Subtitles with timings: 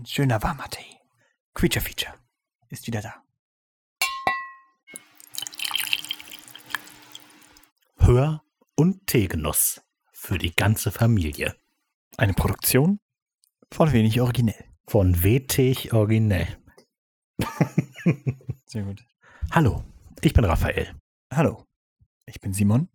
[0.00, 0.96] Ein schöner warmer Tee.
[1.52, 2.14] Creature Feature
[2.70, 3.22] ist wieder da.
[7.98, 8.42] Hör-
[8.76, 9.82] und Teegenuss
[10.14, 11.54] für die ganze Familie.
[12.16, 12.98] Eine Produktion
[13.70, 14.64] von wenig originell.
[14.86, 16.48] Von WT Originell.
[18.64, 19.04] Sehr gut.
[19.50, 19.84] Hallo,
[20.22, 20.94] ich bin Raphael.
[21.30, 21.66] Hallo,
[22.24, 22.88] ich bin Simon.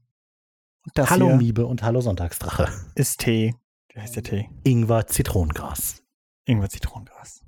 [0.84, 2.68] Und das hallo hier Miebe und hallo Sonntagsdrache.
[2.96, 3.54] ist Tee.
[3.94, 4.50] Wie heißt der Tee?
[4.64, 6.02] Ingwer Zitronengras.
[6.46, 7.44] Ingwer Zitronengras.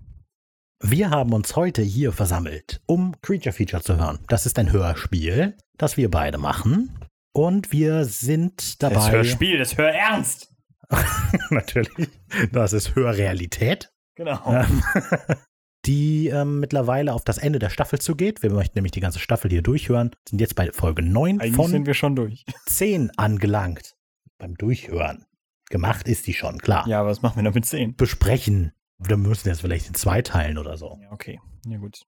[0.82, 4.20] Wir haben uns heute hier versammelt, um Creature Feature zu hören.
[4.28, 6.98] Das ist ein Hörspiel, das wir beide machen.
[7.32, 8.96] Und wir sind dabei.
[8.96, 10.52] Das Hörspiel, das Hörernst.
[11.52, 12.10] Natürlich.
[12.52, 13.94] Das ist Hörrealität.
[14.16, 14.42] Genau.
[14.52, 14.84] Ähm,
[15.86, 18.42] die ähm, mittlerweile auf das Ende der Staffel zugeht.
[18.42, 20.12] Wir möchten nämlich die ganze Staffel hier durchhören.
[20.28, 22.46] Sind jetzt bei Folge 9 Eigentlich von sind wir schon durch.
[22.66, 23.96] 10 angelangt.
[24.40, 25.26] Beim Durchhören.
[25.70, 26.88] Gemacht ist die schon, klar.
[26.88, 27.96] Ja, aber was machen wir noch mit 10?
[27.96, 28.72] Besprechen.
[29.00, 30.98] Wir müssen jetzt vielleicht in zwei teilen oder so.
[31.02, 31.40] Ja, okay.
[31.66, 32.04] Ja, gut.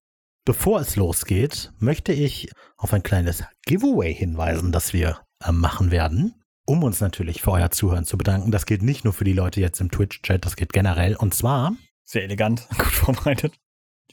[0.45, 6.36] Bevor es losgeht, möchte ich auf ein kleines Giveaway hinweisen, das wir äh, machen werden.
[6.66, 8.52] Um uns natürlich für euer Zuhören zu bedanken.
[8.52, 11.16] Das gilt nicht nur für die Leute jetzt im Twitch-Chat, das geht generell.
[11.16, 13.60] Und zwar Sehr elegant, gut vorbereitet.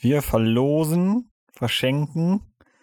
[0.00, 2.42] Wir verlosen, verschenken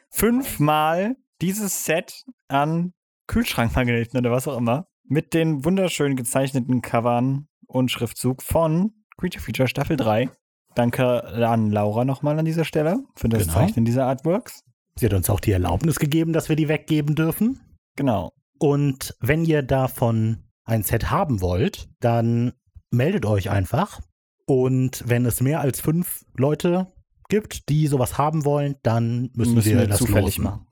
[0.10, 2.94] fünfmal dieses Set an
[3.28, 9.67] Kühlschrankmagneten oder was auch immer mit den wunderschön gezeichneten Covern und Schriftzug von Creature Feature
[9.67, 10.30] Staffel 3.
[10.75, 13.53] Danke an Laura nochmal an dieser Stelle für das Genau.
[13.53, 14.64] Zeichnen dieser Artworks.
[14.95, 17.59] Sie hat uns auch die Erlaubnis gegeben, dass wir die weggeben dürfen.
[17.95, 18.31] Genau.
[18.59, 22.53] Und wenn ihr davon ein Set haben wollt, dann
[22.91, 24.00] meldet euch einfach.
[24.45, 26.88] Und wenn es mehr als fünf Leute
[27.30, 30.44] gibt, die sowas haben wollen, dann müssen, wir, das zufällig losen.
[30.44, 30.67] machen.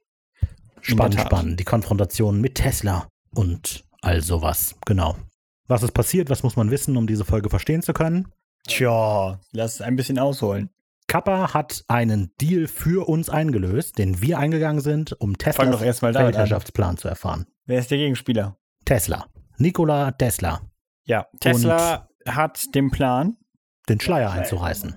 [0.81, 1.61] Spannend, spannend.
[1.61, 4.77] Die Konfrontation mit Tesla und all sowas.
[4.87, 5.17] Genau.
[5.67, 6.31] Was ist passiert?
[6.31, 8.29] Was muss man wissen, um diese Folge verstehen zu können?
[8.67, 10.71] Tja, lass es ein bisschen ausholen.
[11.07, 16.03] Kappa hat einen Deal für uns eingelöst, den wir eingegangen sind, um Teslas.
[16.03, 17.47] Weltherrschaftsplan zu erfahren.
[17.67, 18.57] Wer ist der Gegenspieler?
[18.85, 19.27] Tesla.
[19.59, 20.61] Nikola Tesla.
[21.05, 23.37] Ja, Tesla hat den Plan.
[23.89, 24.95] Den Schleier einzureißen.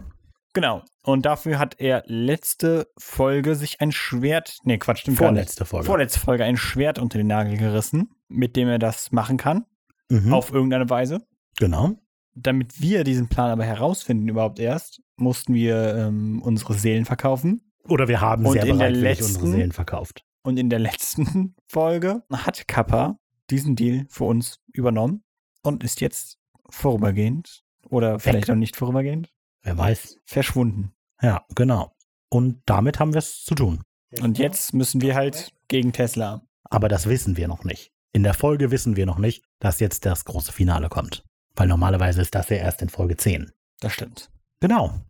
[0.53, 0.83] Genau.
[1.03, 5.17] Und dafür hat er letzte Folge sich ein Schwert, nee, Quatsch, stimmt.
[5.17, 5.85] Vorletzte Folge.
[5.85, 9.65] Vorletzte Folge ein Schwert unter den Nagel gerissen, mit dem er das machen kann,
[10.09, 10.33] Mhm.
[10.33, 11.19] auf irgendeine Weise.
[11.57, 11.91] Genau.
[12.35, 17.61] Damit wir diesen Plan aber herausfinden überhaupt erst, mussten wir ähm, unsere Seelen verkaufen.
[17.87, 20.25] Oder wir haben Und sehr bereitwillig letzten- unsere Seelen verkauft.
[20.43, 23.17] Und in der letzten Folge hat Kappa
[23.51, 25.23] diesen Deal für uns übernommen
[25.63, 26.39] und ist jetzt
[26.69, 29.31] vorübergehend oder vielleicht auch nicht vorübergehend
[29.63, 30.17] Wer weiß.
[30.25, 30.93] verschwunden.
[31.21, 31.95] Ja, genau.
[32.29, 33.83] Und damit haben wir es zu tun.
[34.21, 36.41] Und jetzt müssen wir halt gegen Tesla.
[36.63, 37.91] Aber das wissen wir noch nicht.
[38.13, 41.23] In der Folge wissen wir noch nicht, dass jetzt das große Finale kommt.
[41.55, 43.51] Weil normalerweise ist das ja erst in Folge 10.
[43.79, 44.31] Das stimmt.
[44.59, 45.01] Genau.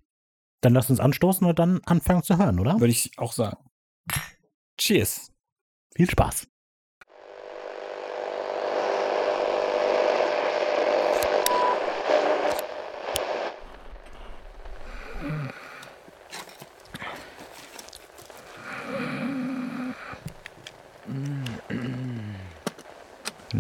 [0.62, 2.80] Dann lasst uns anstoßen und dann anfangen zu hören, oder?
[2.80, 3.58] Würde ich auch sagen.
[4.78, 5.32] Cheers.
[5.96, 6.48] Viel Spaß.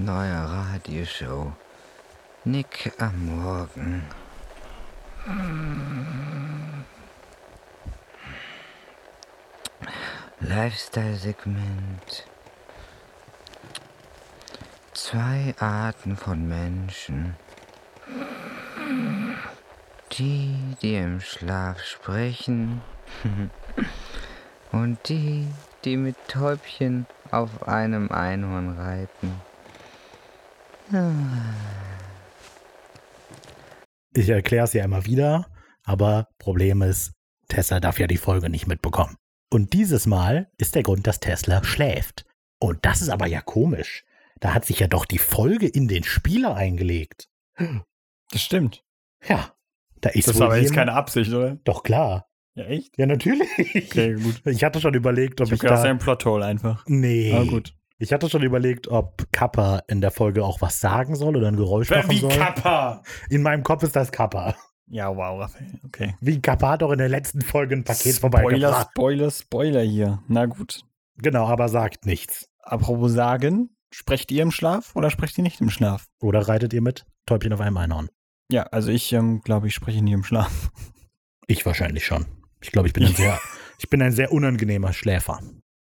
[0.04, 1.54] Neue Radioshow.
[2.44, 4.02] Nick am Morgen.
[10.40, 12.26] Lifestyle-Segment.
[14.94, 17.36] Zwei Arten von Menschen.
[20.14, 22.82] Die, die im Schlaf sprechen.
[24.72, 25.46] Und die,
[25.86, 29.51] die mit Täubchen auf einem Einhorn reiten.
[34.14, 35.48] Ich erkläre es ja immer wieder,
[35.84, 37.14] aber Problem ist,
[37.48, 39.16] Tesla darf ja die Folge nicht mitbekommen.
[39.50, 42.26] Und dieses Mal ist der Grund, dass Tesla schläft.
[42.60, 44.04] Und das ist aber ja komisch.
[44.40, 47.30] Da hat sich ja doch die Folge in den Spieler eingelegt.
[48.32, 48.84] Das stimmt.
[49.28, 49.54] Ja,
[50.00, 51.58] da ist Das ist wohl aber jetzt keine Absicht, oder?
[51.64, 52.28] Doch klar.
[52.56, 52.98] Ja, echt?
[52.98, 53.48] Ja, natürlich.
[53.58, 54.42] Okay, gut.
[54.46, 55.90] Ich hatte schon überlegt, ob Ich ich, hab gedacht, das ist da.
[55.92, 56.84] ein Plothole einfach.
[56.88, 57.34] Nee.
[57.34, 57.74] Aber gut.
[58.02, 61.56] Ich hatte schon überlegt, ob Kappa in der Folge auch was sagen soll oder ein
[61.56, 62.32] Geräusch machen soll.
[62.32, 63.04] Kappa?
[63.30, 64.56] In meinem Kopf ist das Kappa.
[64.88, 65.80] Ja, wow, Raphael.
[65.86, 66.16] Okay.
[66.20, 68.90] Wie Kappa hat doch in der letzten Folge ein Paket Spoiler, vorbeigebracht.
[68.90, 70.24] Spoiler, Spoiler hier.
[70.28, 70.82] Na gut.
[71.18, 72.50] Genau, aber sagt nichts.
[72.64, 76.08] Apropos sagen, sprecht ihr im Schlaf oder sprecht ihr nicht im Schlaf?
[76.20, 77.06] Oder reitet ihr mit?
[77.28, 78.10] Täubchen auf einem Einhorn.
[78.52, 80.72] Ja, also ich ähm, glaube, ich spreche nie im Schlaf.
[81.48, 82.26] Ich wahrscheinlich schon.
[82.62, 83.38] Ich glaube, ich bin ein sehr,
[83.78, 85.42] ich bin ein sehr unangenehmer Schläfer.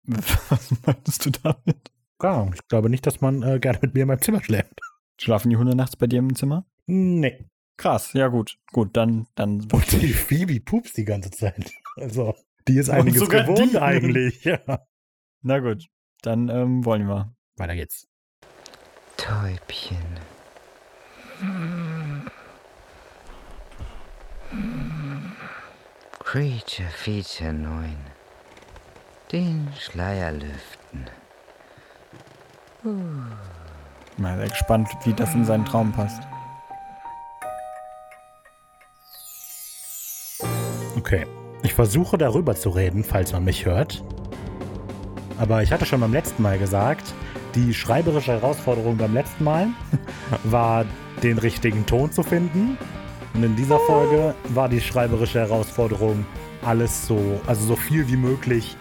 [0.06, 1.92] Was meinst du damit?
[2.22, 4.78] Ja, ich glaube nicht, dass man äh, gerne mit mir in meinem Zimmer schläft.
[5.18, 6.66] Schlafen die Hunde nachts bei dir im Zimmer?
[6.86, 7.46] Nee.
[7.76, 8.58] Krass, ja gut.
[8.72, 9.66] Gut, dann, dann.
[9.72, 11.72] Und die Phoebe pupst die ganze Zeit.
[11.96, 12.34] Also,
[12.68, 13.78] die ist einiges sogar gewohnt die.
[13.78, 14.44] eigentlich.
[14.44, 14.86] Ja.
[15.42, 15.86] Na gut,
[16.22, 17.34] dann ähm, wollen wir.
[17.56, 18.06] Weiter geht's.
[19.16, 19.96] Täubchen.
[26.18, 27.96] Creature Feature 9.
[29.32, 31.06] Den Schleier lüften.
[32.82, 36.22] Mal sehr gespannt, wie das in seinen Traum passt.
[40.96, 41.26] Okay.
[41.62, 44.02] Ich versuche darüber zu reden, falls man mich hört.
[45.38, 47.12] Aber ich hatte schon beim letzten Mal gesagt,
[47.54, 49.68] die schreiberische Herausforderung beim letzten Mal
[50.44, 50.84] war,
[51.22, 52.78] den richtigen Ton zu finden.
[53.34, 56.24] Und in dieser Folge war die schreiberische Herausforderung,
[56.62, 58.76] alles so, also so viel wie möglich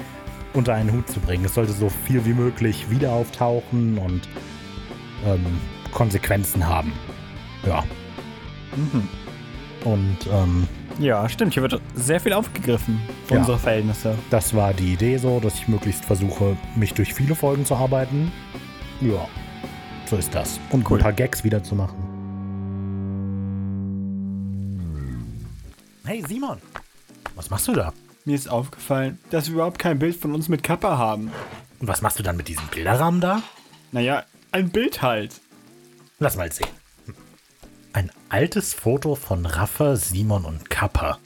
[0.53, 1.45] unter einen Hut zu bringen.
[1.45, 4.21] Es sollte so viel wie möglich wieder auftauchen und
[5.25, 5.45] ähm,
[5.91, 6.93] Konsequenzen haben.
[7.65, 7.83] Ja.
[8.75, 9.07] Mhm.
[9.85, 10.67] Und ähm,
[10.99, 11.53] Ja, stimmt.
[11.53, 13.39] Hier wird sehr viel aufgegriffen für Ja.
[13.39, 14.15] unsere Verhältnisse.
[14.29, 18.31] Das war die Idee so, dass ich möglichst versuche, mich durch viele Folgen zu arbeiten.
[19.01, 19.27] Ja,
[20.05, 20.59] so ist das.
[20.71, 20.97] Und Cool.
[20.99, 21.95] ein paar Gags wieder zu machen.
[26.05, 26.57] Hey Simon,
[27.35, 27.93] was machst du da?
[28.29, 31.31] Mir ist aufgefallen, dass wir überhaupt kein Bild von uns mit Kappa haben.
[31.79, 33.41] Und was machst du dann mit diesem Bilderrahmen da?
[33.91, 35.41] Naja, ein Bild halt.
[36.19, 36.67] Lass mal sehen.
[37.07, 37.15] Hm.
[37.91, 41.17] Ein altes Foto von Raffa, Simon und Kappa.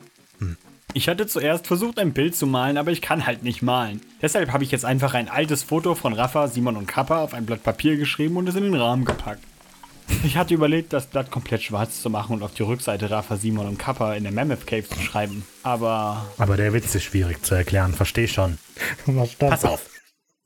[0.93, 3.99] Ich hatte zuerst versucht, ein Bild zu malen, aber ich kann halt nicht malen.
[4.21, 7.45] Deshalb habe ich jetzt einfach ein altes Foto von Rafa, Simon und Kappa auf ein
[7.45, 9.43] Blatt Papier geschrieben und es in den Rahmen gepackt.
[10.23, 13.67] Ich hatte überlegt, das Blatt komplett schwarz zu machen und auf die Rückseite Rafa, Simon
[13.67, 15.45] und Kappa in der Mammoth Cave zu schreiben.
[15.63, 18.57] Aber Aber der Witz ist schwierig zu erklären, versteh schon.
[19.39, 19.89] Pass auf.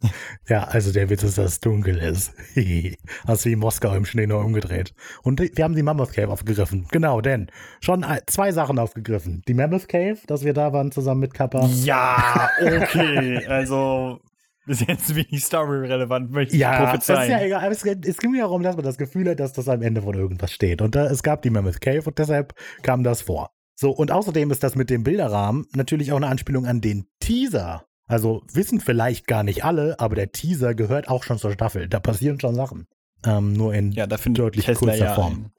[0.48, 2.32] Ja, also der Witz ist, dass es dunkel ist.
[3.28, 4.94] Hast wie in Moskau im Schnee nur umgedreht.
[5.24, 6.88] Und wir haben die Mammoth Cave aufgegriffen.
[6.92, 7.48] Genau, denn
[7.82, 9.42] schon zwei Sachen aufgegriffen.
[9.48, 11.66] Die Mammoth Cave, dass wir da waren zusammen mit Kappa.
[11.84, 13.46] ja, okay.
[13.48, 14.22] Also
[14.68, 17.32] bis jetzt wenig story-relevant, möchte ich Ja, das ist prophezeien.
[17.32, 17.64] ja egal.
[17.64, 20.04] Aber es, es ging mir darum, dass man das Gefühl hat, dass das am Ende
[20.04, 20.82] von irgendwas steht.
[20.82, 23.52] Und da, es gab die Mammoth Cave und deshalb kam das vor.
[23.76, 27.86] So, und außerdem ist das mit dem Bilderrahmen natürlich auch eine Anspielung an den Teaser.
[28.08, 31.88] Also wissen vielleicht gar nicht alle, aber der Teaser gehört auch schon zur Staffel.
[31.88, 32.88] Da passieren schon Sachen.
[33.26, 35.34] Ähm, nur in ja, deutlich Tesla kurzer ja Form.
[35.34, 35.52] Ein,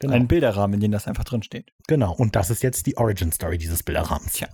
[0.00, 0.14] genau.
[0.14, 1.72] einen Bilderrahmen, in dem das einfach drin steht.
[1.86, 2.12] genau.
[2.14, 4.34] Und das ist jetzt die Origin Story dieses Bilderrahmens.
[4.34, 4.48] Tja.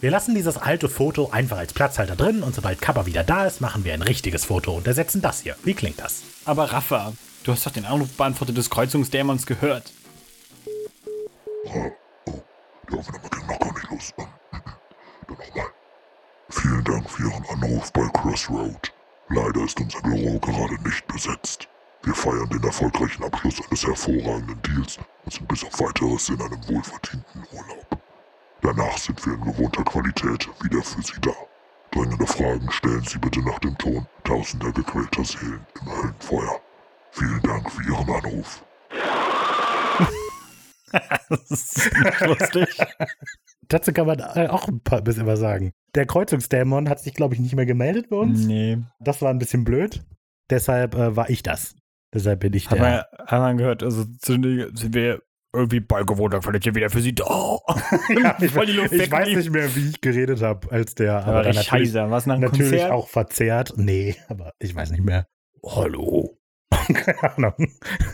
[0.00, 3.60] Wir lassen dieses alte Foto einfach als Platzhalter drin und sobald Kappa wieder da ist,
[3.60, 5.56] machen wir ein richtiges Foto und ersetzen das hier.
[5.64, 6.22] Wie klingt das?
[6.44, 7.12] Aber Rafa,
[7.44, 9.92] du hast doch den Anrufbeantworter des Kreuzungsdämons gehört.
[11.64, 14.14] Die Aufnahme ging noch gar nicht los.
[14.16, 15.66] Dann nochmal.
[16.50, 18.92] Vielen Dank für Ihren Anruf bei Crossroad.
[19.28, 21.68] Leider ist unser Büro gerade nicht besetzt.
[22.04, 26.68] Wir feiern den erfolgreichen Abschluss eines hervorragenden Deals und sind bis auf weiteres in einem
[26.68, 27.95] wohlverdienten Urlaub.
[28.62, 31.30] Danach sind wir in gewohnter Qualität wieder für Sie da.
[31.92, 36.60] Dringende Fragen stellen Sie bitte nach dem Ton tausender gequälter Seelen im Höllenfeuer.
[37.12, 38.64] Vielen Dank für Ihren Anruf.
[41.28, 42.78] Das ist lustig.
[43.68, 45.72] Dazu kann man auch ein paar bisschen was sagen.
[45.94, 48.46] Der Kreuzungsdämon hat sich, glaube ich, nicht mehr gemeldet bei uns.
[48.46, 48.78] nee.
[49.00, 50.04] Das war ein bisschen blöd.
[50.48, 51.74] Deshalb äh, war ich das.
[52.14, 52.82] Deshalb bin ich Hat der.
[53.18, 54.44] man, hat man gehört, also sind
[54.94, 55.20] wir
[55.56, 57.24] irgendwie bei gewohnter Qualität wieder für sie da.
[58.08, 61.24] Ja, ich, ich weiß nicht mehr, wie ich geredet habe, als der.
[61.26, 62.10] Aber natürlich, scheiße.
[62.10, 62.90] Was nach natürlich Konzert?
[62.90, 63.74] auch verzerrt.
[63.76, 65.26] Nee, aber ich weiß nicht mehr.
[65.64, 66.38] Hallo.
[66.70, 67.54] Keine Ahnung.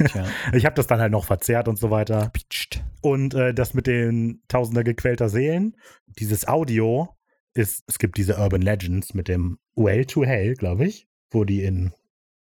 [0.06, 0.24] Tja.
[0.52, 2.30] Ich habe das dann halt noch verzerrt und so weiter.
[2.32, 2.82] Pitcht.
[3.00, 5.76] Und äh, das mit den Tausender gequälter Seelen,
[6.18, 7.08] dieses Audio
[7.54, 11.62] ist, es gibt diese Urban Legends mit dem Well to Hell, glaube ich, wo die
[11.62, 11.92] in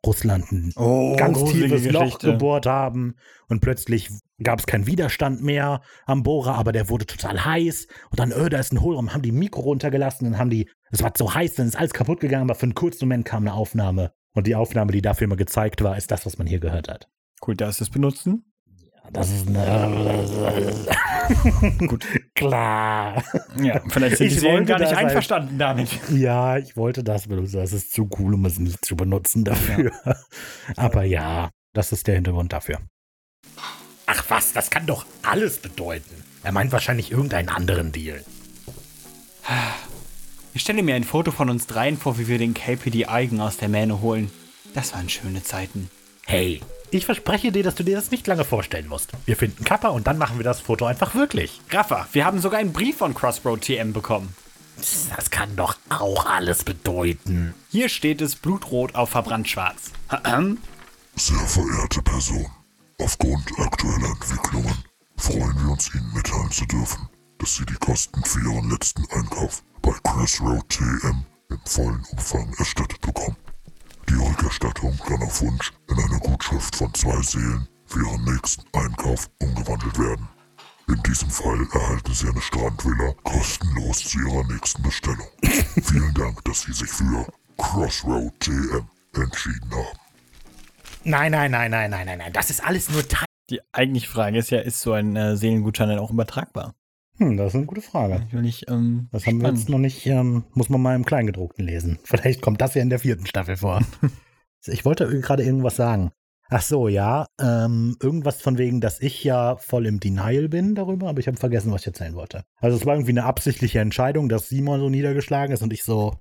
[0.06, 2.32] Russland ein Oh, ganz tiefes Loch Geschichte.
[2.32, 3.16] gebohrt haben
[3.48, 4.10] und plötzlich
[4.42, 8.50] gab es keinen Widerstand mehr am Bohrer, aber der wurde total heiß und dann, öh,
[8.50, 11.56] da ist ein Hohlraum, haben die Mikro runtergelassen, dann haben die, es war so heiß,
[11.56, 14.56] dann ist alles kaputt gegangen, aber für einen kurzen Moment kam eine Aufnahme und die
[14.56, 17.08] Aufnahme, die dafür immer gezeigt war, ist das, was man hier gehört hat.
[17.46, 18.51] Cool, darfst du es benutzen?
[19.14, 20.26] Das ist eine.
[21.88, 22.06] Gut.
[22.36, 23.24] Klar.
[23.62, 25.90] Ja, vielleicht sind Ich die gar nicht halt- einverstanden damit.
[26.10, 27.58] Ja, ich wollte das benutzen.
[27.58, 29.92] Das ist zu cool, um es nicht zu benutzen dafür.
[30.78, 32.80] Aber ja, das ist der Hintergrund dafür.
[34.06, 36.24] Ach was, das kann doch alles bedeuten.
[36.44, 38.24] Er meint wahrscheinlich irgendeinen anderen Deal.
[40.54, 43.58] Ich stelle mir ein Foto von uns dreien vor, wie wir den KPD Eigen aus
[43.58, 44.32] der Mähne holen.
[44.74, 45.90] Das waren schöne Zeiten.
[46.26, 46.62] Hey,
[46.92, 49.12] ich verspreche dir, dass du dir das nicht lange vorstellen musst.
[49.26, 51.62] Wir finden Kappa und dann machen wir das Foto einfach wirklich.
[51.70, 54.36] Raffa, wir haben sogar einen Brief von Crossroad TM bekommen.
[55.16, 57.54] Das kann doch auch alles bedeuten.
[57.70, 59.92] Hier steht es blutrot auf verbrannt schwarz.
[61.16, 62.48] Sehr verehrte Person,
[63.00, 64.84] aufgrund aktueller Entwicklungen
[65.18, 69.64] freuen wir uns Ihnen mitteilen zu dürfen, dass Sie die Kosten für Ihren letzten Einkauf
[69.82, 73.38] bei Crossroad TM im vollen Umfang erstattet bekommen.
[74.12, 79.30] Die Rückerstattung kann auf Wunsch in eine Gutschrift von zwei Seelen für Ihren nächsten Einkauf
[79.42, 80.28] umgewandelt werden.
[80.90, 85.28] In diesem Fall erhalten Sie eine Strandvilla kostenlos zu Ihrer nächsten Bestellung.
[85.82, 87.26] Vielen Dank, dass Sie sich für
[87.58, 90.00] Crossroad TM entschieden haben.
[91.06, 92.34] Nein, nein, nein, nein, nein, nein, nein.
[92.34, 93.26] Das ist alles nur Teil.
[93.50, 96.76] Die eigentliche Frage ist ja, ist so ein äh, Seelengutschein dann auch übertragbar?
[97.22, 98.24] Hm, das ist eine gute Frage.
[98.28, 99.60] Ich will nicht, ähm, Das haben wir spannend.
[99.60, 102.00] jetzt noch nicht, ähm, muss man mal im Kleingedruckten lesen.
[102.04, 103.82] Vielleicht kommt das ja in der vierten Staffel vor.
[104.66, 106.12] ich wollte gerade irgendwas sagen.
[106.54, 111.08] Ach so, ja, ähm, irgendwas von wegen, dass ich ja voll im Denial bin darüber,
[111.08, 112.44] aber ich habe vergessen, was ich erzählen wollte.
[112.60, 116.16] Also es war irgendwie eine absichtliche Entscheidung, dass Simon so niedergeschlagen ist und ich so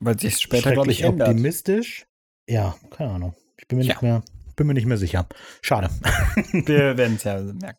[0.00, 1.28] Weil sich später, glaube ich, ändert.
[1.28, 2.06] optimistisch.
[2.48, 3.34] Ja, keine Ahnung.
[3.58, 3.92] Ich bin mir Ja.
[3.94, 4.22] nicht mehr,
[4.56, 5.26] bin mir nicht mehr sicher.
[5.62, 5.88] Schade.
[6.52, 7.78] Wir werden es ja merken.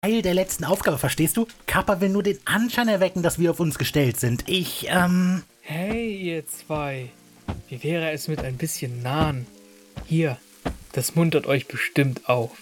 [0.00, 1.48] Teil der letzten Aufgabe, verstehst du?
[1.66, 4.44] Kappa will nur den Anschein erwecken, dass wir auf uns gestellt sind.
[4.46, 5.42] Ich, ähm.
[5.60, 7.10] Hey, ihr zwei.
[7.68, 9.48] Wie wäre es mit ein bisschen Nahen?
[10.06, 10.38] Hier,
[10.92, 12.52] das muntert euch bestimmt auf.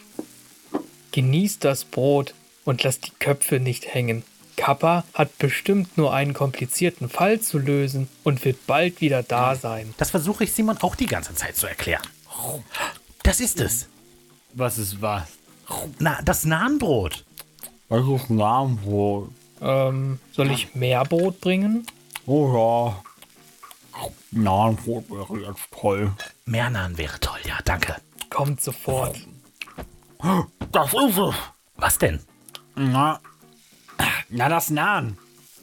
[1.12, 2.32] Genießt das Brot
[2.64, 4.22] und lasst die Köpfe nicht hängen.
[4.56, 9.92] Kappa hat bestimmt nur einen komplizierten Fall zu lösen und wird bald wieder da sein.
[9.98, 12.02] Das versuche ich Simon auch die ganze Zeit zu erklären.
[13.22, 13.88] Das ist es.
[14.54, 15.35] Was ist was?
[15.98, 17.24] Na, das Nahenbrot.
[17.88, 19.30] Was ist ein Namenbrot?
[19.60, 21.86] Ähm, soll ich mehr Brot bringen?
[22.26, 23.02] Oh ja.
[24.32, 26.12] Nahenbrot wäre jetzt toll.
[26.44, 27.96] Mehr Nahen wäre toll, ja, danke.
[28.28, 29.16] Kommt sofort.
[30.72, 31.34] Das ist es.
[31.76, 32.20] Was denn?
[32.74, 33.20] Na,
[34.28, 35.16] na das Nahen.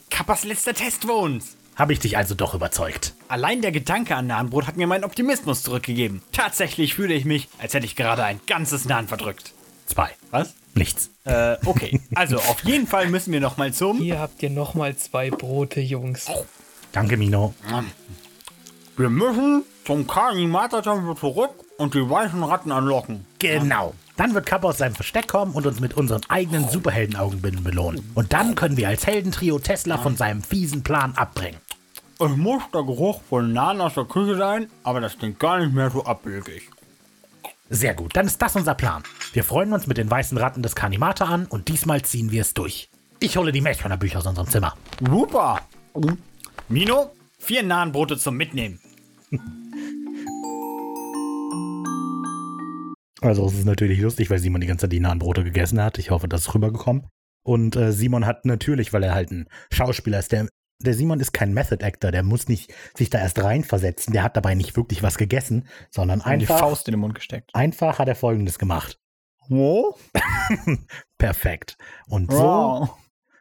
[0.10, 1.58] Kappas letzter Test für uns.
[1.76, 3.14] Habe ich dich also doch überzeugt?
[3.28, 6.22] Allein der Gedanke an Nahenbrot hat mir meinen Optimismus zurückgegeben.
[6.32, 9.54] Tatsächlich fühle ich mich, als hätte ich gerade ein ganzes Nahen verdrückt.
[9.94, 10.10] Zwei.
[10.32, 10.56] Was?
[10.74, 11.10] Nichts.
[11.24, 12.02] Äh, okay.
[12.16, 14.00] Also, auf jeden Fall müssen wir noch mal zum...
[14.00, 16.26] Hier habt ihr nochmal zwei Brote, Jungs.
[16.92, 17.54] Danke, Mino.
[18.98, 23.26] Wir müssen zum Kanimater-Tempel zurück und die weißen Ratten anlocken.
[23.40, 23.94] Genau.
[24.18, 28.12] Dann wird Kappa aus seinem Versteck kommen und uns mit unseren eigenen Superheldenaugenbinden belohnen.
[28.16, 31.60] Und dann können wir als Heldentrio Tesla von seinem fiesen Plan abbringen.
[32.20, 35.74] Es muss der Geruch von Nahen aus der Küche sein, aber das klingt gar nicht
[35.74, 36.70] mehr so abwegig.
[37.74, 39.02] Sehr gut, dann ist das unser Plan.
[39.34, 42.54] Wir freuen uns mit den weißen Ratten des Kanimata an und diesmal ziehen wir es
[42.54, 42.88] durch.
[43.20, 44.78] Ich hole die Maze-Runner-Bücher aus unserem Zimmer.
[45.00, 45.60] Super.
[46.70, 48.80] Mino, vier Nahenbrote zum Mitnehmen.
[53.22, 55.98] Also es ist natürlich lustig, weil Simon die ganze Zeit die nahen Brote gegessen hat.
[55.98, 57.08] Ich hoffe, das ist rübergekommen.
[57.44, 60.48] Und äh, Simon hat natürlich, weil er halt ein Schauspieler ist, der,
[60.80, 64.12] der Simon ist kein Method Actor, der muss nicht sich da erst reinversetzen.
[64.14, 67.16] Der hat dabei nicht wirklich was gegessen, sondern Und die einfach, Faust in den Mund
[67.16, 67.54] gesteckt.
[67.54, 69.00] einfach hat er Folgendes gemacht.
[69.50, 69.98] Wo?
[71.18, 71.78] Perfekt.
[72.08, 72.90] Und so, Wow.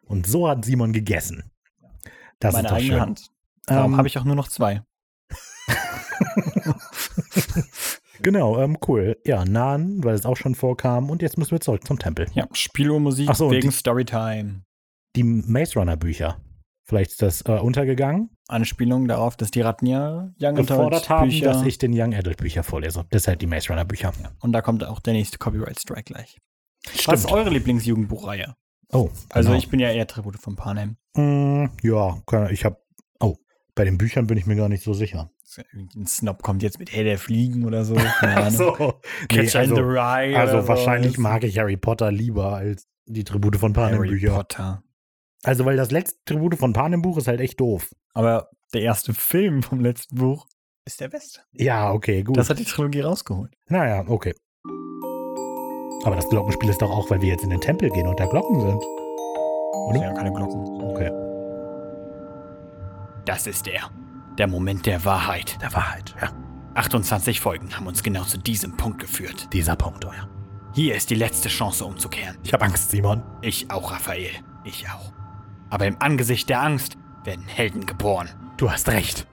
[0.06, 1.50] und so hat Simon gegessen.
[2.40, 3.00] Das Meine ist doch eigene schön.
[3.00, 3.30] Hand.
[3.66, 4.82] Darum Ähm, habe ich auch nur noch zwei.
[8.20, 9.16] Genau, ähm, cool.
[9.26, 11.10] Ja, Nahen, weil es auch schon vorkam.
[11.10, 12.26] Und jetzt müssen wir zurück zum Tempel.
[12.34, 14.62] Ja, Spieluhrmusik Ach so, wegen die- Storytime.
[15.16, 16.40] Die Maze Runner Bücher.
[16.84, 18.30] Vielleicht ist das äh, untergegangen.
[18.48, 22.14] Anspielung darauf, dass die Ratten ja Young Gefordert Adult haben, Bücher dass ich den Young
[22.14, 23.04] Adult Bücher vorlese.
[23.12, 24.12] Deshalb die Maze Runner Bücher.
[24.40, 26.38] und da kommt auch der nächste Copyright Strike gleich.
[27.06, 28.54] Was ist eure Lieblingsjugendbuchreihe?
[28.92, 29.58] Oh, Also genau.
[29.58, 30.96] ich bin ja eher Tribute von Panem.
[31.16, 32.20] Mm, ja,
[32.50, 32.76] ich habe.
[33.20, 33.36] Oh,
[33.74, 35.30] bei den Büchern bin ich mir gar nicht so sicher.
[35.74, 37.94] Ein Snob kommt jetzt mit Hey, der Fliegen oder so.
[38.20, 38.50] Keine Ahnung.
[38.52, 38.72] so.
[39.28, 40.36] Catcher Nee, in the also, Rye.
[40.36, 41.22] also wahrscheinlich sowas.
[41.22, 44.34] mag ich Harry Potter lieber als die Tribute von Panem Harry Bücher.
[44.34, 44.82] Potter.
[45.44, 47.90] Also, weil das letzte Tribute von Panem Buch ist halt echt doof.
[48.14, 50.46] Aber der erste Film vom letzten Buch
[50.84, 51.40] ist der beste.
[51.52, 52.36] Ja, okay, gut.
[52.36, 53.52] Das hat die Trilogie rausgeholt.
[53.68, 54.34] naja, okay.
[56.04, 58.26] Aber das Glockenspiel ist doch auch, weil wir jetzt in den Tempel gehen und da
[58.26, 58.82] Glocken sind.
[58.82, 60.82] Das sind ja keine Glocken.
[60.82, 61.10] Okay.
[63.24, 63.90] Das ist er.
[64.36, 65.58] Der Moment der Wahrheit.
[65.62, 66.32] Der Wahrheit, ja.
[66.74, 69.48] 28 Folgen haben uns genau zu diesem Punkt geführt.
[69.52, 70.28] Dieser Punkt, oh ja.
[70.74, 72.38] Hier ist die letzte Chance umzukehren.
[72.42, 73.22] Ich habe Angst, Simon.
[73.42, 74.30] Ich auch, Raphael.
[74.64, 75.12] Ich auch.
[75.72, 78.28] Aber im Angesicht der Angst werden Helden geboren.
[78.58, 79.26] Du hast recht.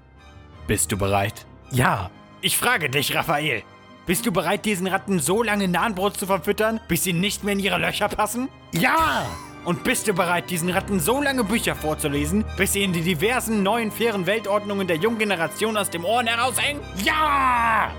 [0.68, 1.46] Bist du bereit?
[1.70, 2.12] Ja.
[2.40, 3.62] Ich frage dich, Raphael.
[4.06, 7.60] Bist du bereit, diesen Ratten so lange Nahenbrot zu verfüttern, bis sie nicht mehr in
[7.60, 8.48] ihre Löcher passen?
[8.72, 9.26] Ja!
[9.66, 13.62] Und bist du bereit, diesen Ratten so lange Bücher vorzulesen, bis sie in die diversen
[13.62, 16.82] neuen fairen Weltordnungen der jungen Generation aus dem Ohren heraushängen?
[17.04, 17.92] Ja!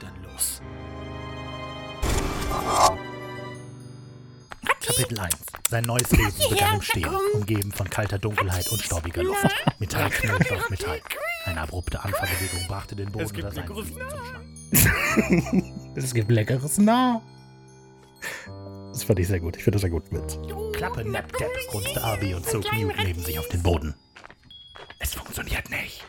[0.00, 0.62] Dann los.
[4.80, 5.47] Kapitel 1.
[5.68, 9.46] Sein neues Leben begann im Stehen, umgeben von kalter Dunkelheit und staubiger Luft.
[9.78, 11.00] Metall knallte auf Metall.
[11.44, 15.92] Eine abrupte Anfahrbewegung brachte den Boden unter seinen Füßen zum Schwanken.
[15.94, 17.20] es gibt leckeres Nah.
[18.92, 19.58] Das fand ich sehr gut.
[19.58, 20.38] Ich finde das sehr gut mit.
[20.74, 23.94] Klappe, Nap, Depp, grunzte Abi und zog Newt neben sich auf den Boden.
[25.00, 26.02] Es funktioniert nicht.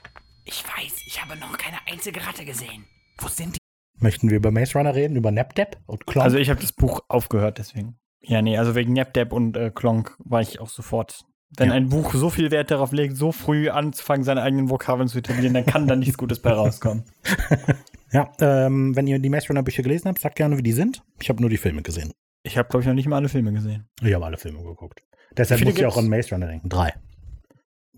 [0.45, 2.85] Ich weiß, ich habe noch keine einzige Ratte gesehen.
[3.17, 3.59] Wo sind die?
[3.99, 5.17] Möchten wir über Maze Runner reden?
[5.17, 6.23] Über NapDap und Clonk?
[6.23, 7.98] Also ich habe das Buch aufgehört, deswegen.
[8.21, 11.23] Ja, nee, also wegen NapDap und äh, Klonk war ich auch sofort.
[11.57, 11.73] Wenn Ja.
[11.75, 15.53] ein Buch so viel Wert darauf legt, so früh anzufangen, seine eigenen Vokabeln zu etablieren,
[15.55, 17.05] dann kann da nichts Gutes bei rauskommen.
[18.11, 21.01] ja, ähm, wenn ihr die Maze Runner Bücher gelesen habt, sagt gerne, wie die sind.
[21.19, 22.11] Ich habe nur die Filme gesehen.
[22.43, 23.87] Ich habe, glaube ich, noch nicht mal alle Filme gesehen.
[24.01, 25.01] Ich habe alle Filme geguckt.
[25.35, 26.69] Deshalb muss ich auch an Maze Runner denken.
[26.69, 26.93] Drei.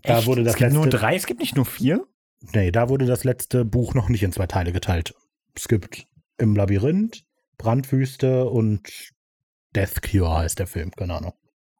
[0.02, 0.26] Da Echt?
[0.26, 2.06] wurde das es gibt nur letzte- drei, es gibt nicht nur vier?
[2.54, 5.14] Nee, da wurde das letzte Buch noch nicht in zwei Teile geteilt.
[5.54, 6.06] Es gibt
[6.38, 7.22] im Labyrinth,
[7.58, 9.10] Brandwüste und
[9.74, 11.32] Death Cure heißt der Film, keine Ahnung.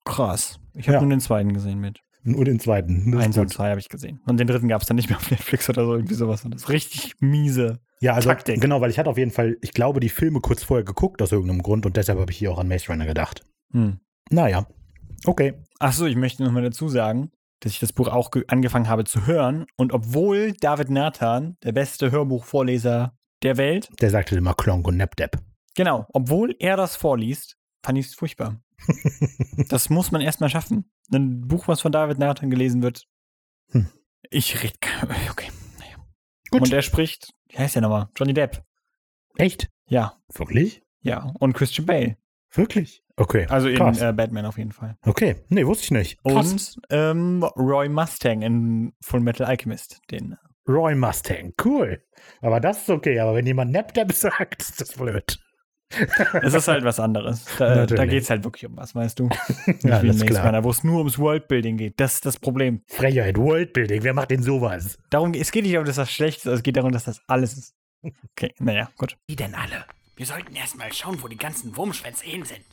[0.05, 0.59] Krass.
[0.74, 1.00] Ich habe Ja.
[1.02, 2.00] nur den zweiten gesehen mit.
[2.24, 3.16] Nur den zweiten.
[3.18, 4.20] Eins und zwei habe ich gesehen.
[4.26, 6.44] Und den dritten gab es dann nicht mehr auf Netflix oder so, irgendwie sowas.
[6.44, 7.81] Und das ist richtig miese.
[8.00, 8.61] Ja, also Taktik.
[8.61, 11.33] genau, weil ich hatte auf jeden Fall, ich glaube, die Filme kurz vorher geguckt aus
[11.33, 13.44] irgendeinem Grund und deshalb habe ich hier auch an Maze Runner gedacht.
[13.72, 13.98] Hm.
[14.31, 14.66] Naja,
[15.24, 15.55] okay.
[15.81, 19.05] Achso, ich möchte noch mal dazu sagen, dass ich das Buch auch ge- angefangen habe
[19.05, 19.66] zu hören.
[19.76, 25.38] Und obwohl David Nathan der beste Hörbuchvorleser der Welt, Der sagte immer Klonk und Napdap.
[25.74, 28.61] genau, obwohl er das vorliest, fand ich es furchtbar.
[29.68, 30.90] das muss man erstmal schaffen.
[31.12, 33.07] Ein Buch, was von David Nathan gelesen wird.
[33.71, 33.88] Hm.
[34.31, 34.75] Ich rede.
[35.31, 35.51] Okay.
[35.79, 35.97] Naja.
[36.51, 36.62] Gut.
[36.62, 38.09] Und er spricht, wie heißt der nochmal?
[38.16, 38.64] Johnny Depp.
[39.37, 39.68] Echt?
[39.88, 40.83] Ja, Wirklich?
[41.01, 41.33] ja.
[41.38, 42.16] Und Christian Bale.
[42.55, 43.03] Wirklich?
[43.16, 43.47] Okay.
[43.49, 44.97] Also in äh, Batman auf jeden Fall.
[45.05, 45.37] Okay.
[45.49, 46.23] Nee, wusste ich nicht.
[46.25, 46.77] Krass.
[46.77, 50.01] Und ähm, Roy Mustang in Full Metal Alchemist.
[50.11, 50.37] Den
[50.68, 51.55] Roy Mustang.
[51.62, 52.03] Cool.
[52.40, 53.18] Aber das ist okay.
[53.21, 55.38] Aber wenn jemand Napdap sagt, ist das blöd.
[56.42, 57.44] Es ist halt was anderes.
[57.59, 59.28] Da, da geht es halt wirklich um was, weißt du?
[59.83, 60.64] Ja, alles Maze klar.
[60.64, 61.98] Wo es nur ums Worldbuilding geht.
[61.98, 62.83] Das ist das Problem.
[62.87, 64.02] Frechheit, Worldbuilding.
[64.02, 64.98] Wer macht denn sowas?
[65.11, 67.55] Darum, es geht nicht darum, dass das schlecht ist, es geht darum, dass das alles
[67.55, 67.74] ist.
[68.33, 69.16] Okay, naja, gut.
[69.26, 69.85] Wie denn alle?
[70.16, 72.64] Wir sollten erstmal schauen, wo die ganzen Wurmschwänze hin sind.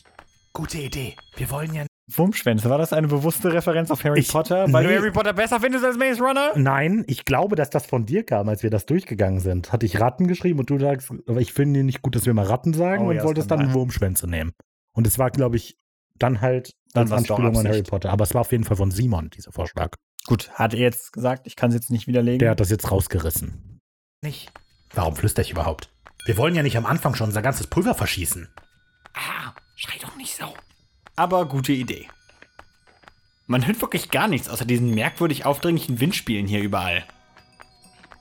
[0.54, 1.16] Gute Idee.
[1.36, 1.86] Wir wollen ja.
[2.12, 4.72] Wurmschwänze, war das eine bewusste Referenz auf Harry Ich- Potter?
[4.72, 4.94] Weil nee.
[4.94, 6.52] du Harry Potter besser findest als Maze Runner?
[6.56, 9.72] Nein, ich glaube, dass das von dir kam, als wir das durchgegangen sind.
[9.72, 12.46] Hatte ich Ratten geschrieben und du sagst, aber ich finde nicht gut, dass wir mal
[12.46, 13.74] Ratten sagen Oh und ja, wolltest dann sein.
[13.74, 14.54] Wurmschwänze nehmen.
[14.94, 15.78] Und es war, glaube ich,
[16.18, 17.84] dann halt Dann als Anspielung an Harry.
[17.84, 18.10] Potter.
[18.10, 19.94] Aber es war auf jeden Fall von Simon, dieser Vorschlag.
[20.26, 22.40] Gut, hat er jetzt gesagt, ich kann es jetzt nicht widerlegen.
[22.40, 23.80] Der hat das jetzt rausgerissen.
[24.22, 24.52] Nicht.
[24.94, 25.92] Warum flüster ich überhaupt?
[26.26, 28.50] Wir wollen ja nicht am Anfang schon unser ganzes Pulver verschießen.
[29.14, 30.46] Ah, schrei doch nicht so.
[31.20, 32.08] Aber gute Idee.
[33.46, 37.04] Man hört wirklich gar nichts außer diesen merkwürdig aufdringlichen Windspielen hier überall.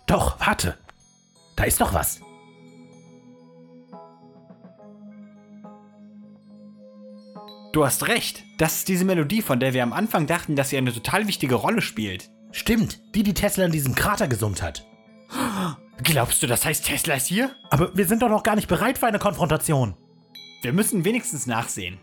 [0.08, 0.76] Doch, warte.
[1.54, 2.20] Da ist doch was.
[7.72, 8.42] Du hast recht.
[8.58, 11.54] Das ist diese Melodie, von der wir am Anfang dachten, dass sie eine total wichtige
[11.54, 12.30] Rolle spielt.
[12.50, 14.84] Stimmt, die, die Tesla in diesem Krater gesummt hat.
[16.02, 17.54] Glaubst du, das heißt Tesla ist hier?
[17.70, 19.94] Aber wir sind doch noch gar nicht bereit für eine Konfrontation.
[20.62, 22.00] Wir müssen wenigstens nachsehen.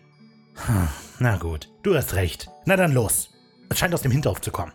[1.20, 2.50] Na gut, du hast recht.
[2.66, 3.30] Na dann los.
[3.70, 4.74] Es scheint aus dem Hinterhof zu kommen.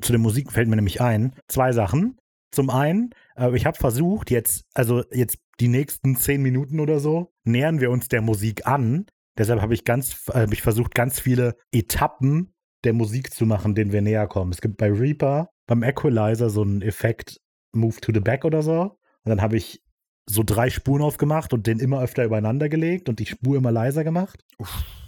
[0.00, 2.18] Zu der Musik fällt mir nämlich ein, zwei Sachen.
[2.50, 7.32] Zum einen, äh, ich habe versucht, jetzt, also jetzt die nächsten zehn Minuten oder so,
[7.44, 9.06] nähern wir uns der Musik an.
[9.38, 13.92] Deshalb habe ich ganz, äh, ich versucht, ganz viele Etappen der Musik zu machen, den
[13.92, 14.52] wir näher kommen.
[14.52, 17.40] Es gibt bei Reaper beim Equalizer so einen Effekt
[17.72, 18.98] Move to the Back oder so.
[19.24, 19.82] Und dann habe ich
[20.26, 24.04] so drei Spuren aufgemacht und den immer öfter übereinander gelegt und die Spur immer leiser
[24.04, 24.44] gemacht.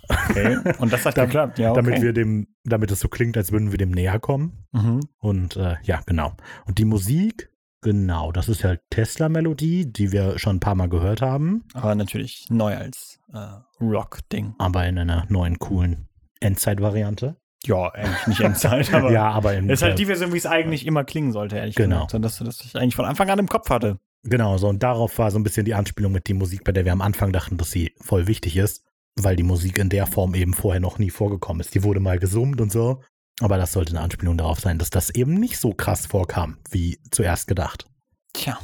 [0.08, 0.58] Okay.
[0.78, 1.72] Und das hat geklappt, ja.
[1.72, 1.82] Okay.
[1.82, 4.64] Damit wir dem, damit es so klingt, als würden wir dem näher kommen.
[4.70, 5.00] mhm.
[5.18, 6.32] Und äh, ja, genau.
[6.64, 7.50] Und die Musik,
[7.80, 12.46] genau, das ist halt Tesla-Melodie, die wir schon ein paar Mal gehört haben, Aber natürlich
[12.50, 13.48] neu als äh,
[13.80, 14.54] Rock-Ding.
[14.58, 16.06] aber in einer neuen, coolen
[16.38, 17.36] Endzeit-Variante.
[17.64, 19.10] Ja, eigentlich nicht Endzeit, aber.
[19.10, 19.68] ja, aber in.
[19.68, 22.06] Ist halt die Version, wie es eigentlich immer klingen sollte, ehrlich Genau.
[22.06, 22.10] gesagt.
[22.12, 23.98] So, dass, dass ich eigentlich von Anfang an im Kopf hatte.
[24.28, 26.84] Genau, so und darauf war so ein bisschen die Anspielung mit die Musik, bei der
[26.84, 28.84] wir am Anfang dachten, dass sie voll wichtig ist,
[29.14, 31.74] weil die Musik in der Form eben vorher noch nie vorgekommen ist.
[31.76, 33.02] Die wurde mal gesummt und so,
[33.40, 36.98] aber das sollte eine Anspielung darauf sein, dass das eben nicht so krass vorkam, wie
[37.12, 37.86] zuerst gedacht.
[38.32, 38.58] Tja.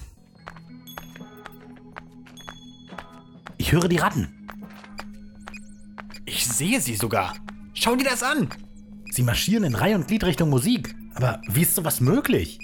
[3.57, 4.49] Ich höre die Ratten.
[6.27, 7.37] Ich sehe sie sogar.
[7.73, 8.49] Schau dir das an.
[9.13, 10.93] Sie marschieren in Reihe und Glied Richtung Musik.
[11.15, 12.59] Aber wie ist sowas möglich?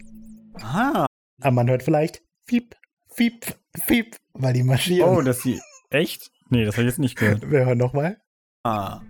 [0.60, 1.06] Ah.
[1.40, 2.74] Aber man hört vielleicht Fiep,
[3.18, 3.46] Fiep,
[3.84, 5.10] Fiep, weil die marschieren.
[5.10, 5.60] Oh, dass sie.
[5.90, 6.30] Echt?
[6.50, 7.50] Nee, das habe ich jetzt nicht gehört.
[7.50, 8.20] Wir hören nochmal.
[8.62, 9.00] Ah.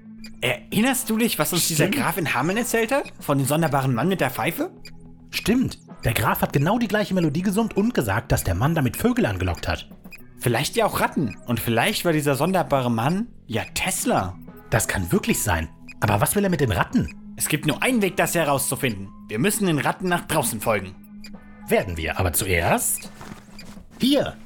[0.41, 2.03] Erinnerst du dich, was uns dieser Stimmt.
[2.03, 3.13] Graf in Hameln erzählt hat?
[3.21, 4.71] Von dem sonderbaren Mann mit der Pfeife?
[5.29, 5.79] Stimmt.
[6.05, 9.27] Der Graf hat genau die gleiche Melodie gesummt und gesagt, dass der Mann damit Vögel
[9.27, 9.91] angelockt hat.
[10.39, 11.37] Vielleicht ja auch Ratten.
[11.45, 14.39] Und vielleicht war dieser sonderbare Mann ja Tesla.
[14.71, 15.69] Das kann wirklich sein.
[16.01, 17.35] Aber was will er mit den Ratten?
[17.37, 19.11] Es gibt nur einen Weg, das herauszufinden.
[19.29, 20.95] Wir müssen den Ratten nach draußen folgen.
[21.69, 23.11] Werden wir, aber zuerst.
[24.01, 24.37] Hier!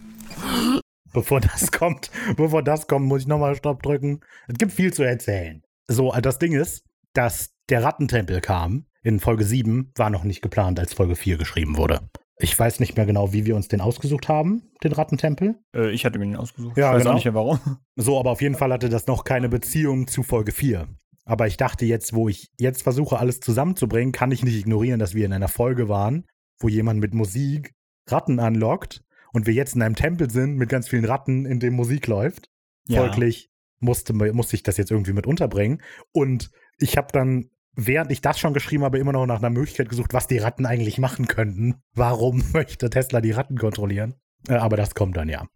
[1.12, 4.20] Bevor das kommt, bevor das kommt, muss ich nochmal Stopp drücken.
[4.48, 5.62] Es gibt viel zu erzählen.
[5.86, 10.80] So, das Ding ist, dass der Rattentempel kam in Folge 7, war noch nicht geplant,
[10.80, 12.00] als Folge 4 geschrieben wurde.
[12.38, 15.56] Ich weiß nicht mehr genau, wie wir uns den ausgesucht haben, den Rattentempel.
[15.76, 16.78] Äh, ich hatte mir den ausgesucht.
[16.78, 17.10] Ja, ich weiß genau.
[17.10, 17.58] auch nicht mehr warum.
[17.96, 20.88] So, aber auf jeden Fall hatte das noch keine Beziehung zu Folge 4.
[21.26, 25.14] Aber ich dachte jetzt, wo ich jetzt versuche, alles zusammenzubringen, kann ich nicht ignorieren, dass
[25.14, 26.24] wir in einer Folge waren,
[26.58, 27.74] wo jemand mit Musik
[28.08, 31.74] Ratten anlockt und wir jetzt in einem Tempel sind mit ganz vielen Ratten, in dem
[31.74, 32.50] Musik läuft.
[32.90, 33.50] Folglich
[33.82, 35.82] musste, musste ich das jetzt irgendwie mit unterbringen.
[36.12, 39.88] Und ich habe dann, während ich das schon geschrieben habe, immer noch nach einer Möglichkeit
[39.88, 41.82] gesucht, was die Ratten eigentlich machen könnten.
[41.94, 44.14] Warum möchte Tesla die Ratten kontrollieren?
[44.48, 45.46] Äh, aber das kommt dann ja.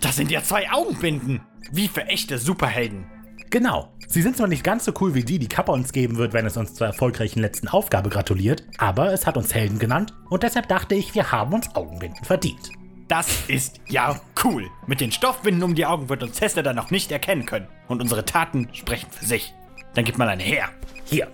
[0.00, 1.42] Das sind ja zwei Augenbinden.
[1.70, 3.06] Wie für echte Superhelden.
[3.50, 3.92] Genau.
[4.08, 6.46] Sie sind zwar nicht ganz so cool wie die, die Kappa uns geben wird, wenn
[6.46, 10.68] es uns zur erfolgreichen letzten Aufgabe gratuliert, aber es hat uns Helden genannt und deshalb
[10.68, 12.70] dachte ich, wir haben uns Augenbinden verdient.
[13.12, 14.70] Das ist ja cool.
[14.86, 17.68] Mit den Stoffbinden um die Augen wird uns Tesla dann noch nicht erkennen können.
[17.86, 19.52] Und unsere Taten sprechen für sich.
[19.92, 20.70] Dann gibt man eine her.
[21.04, 21.28] Hier,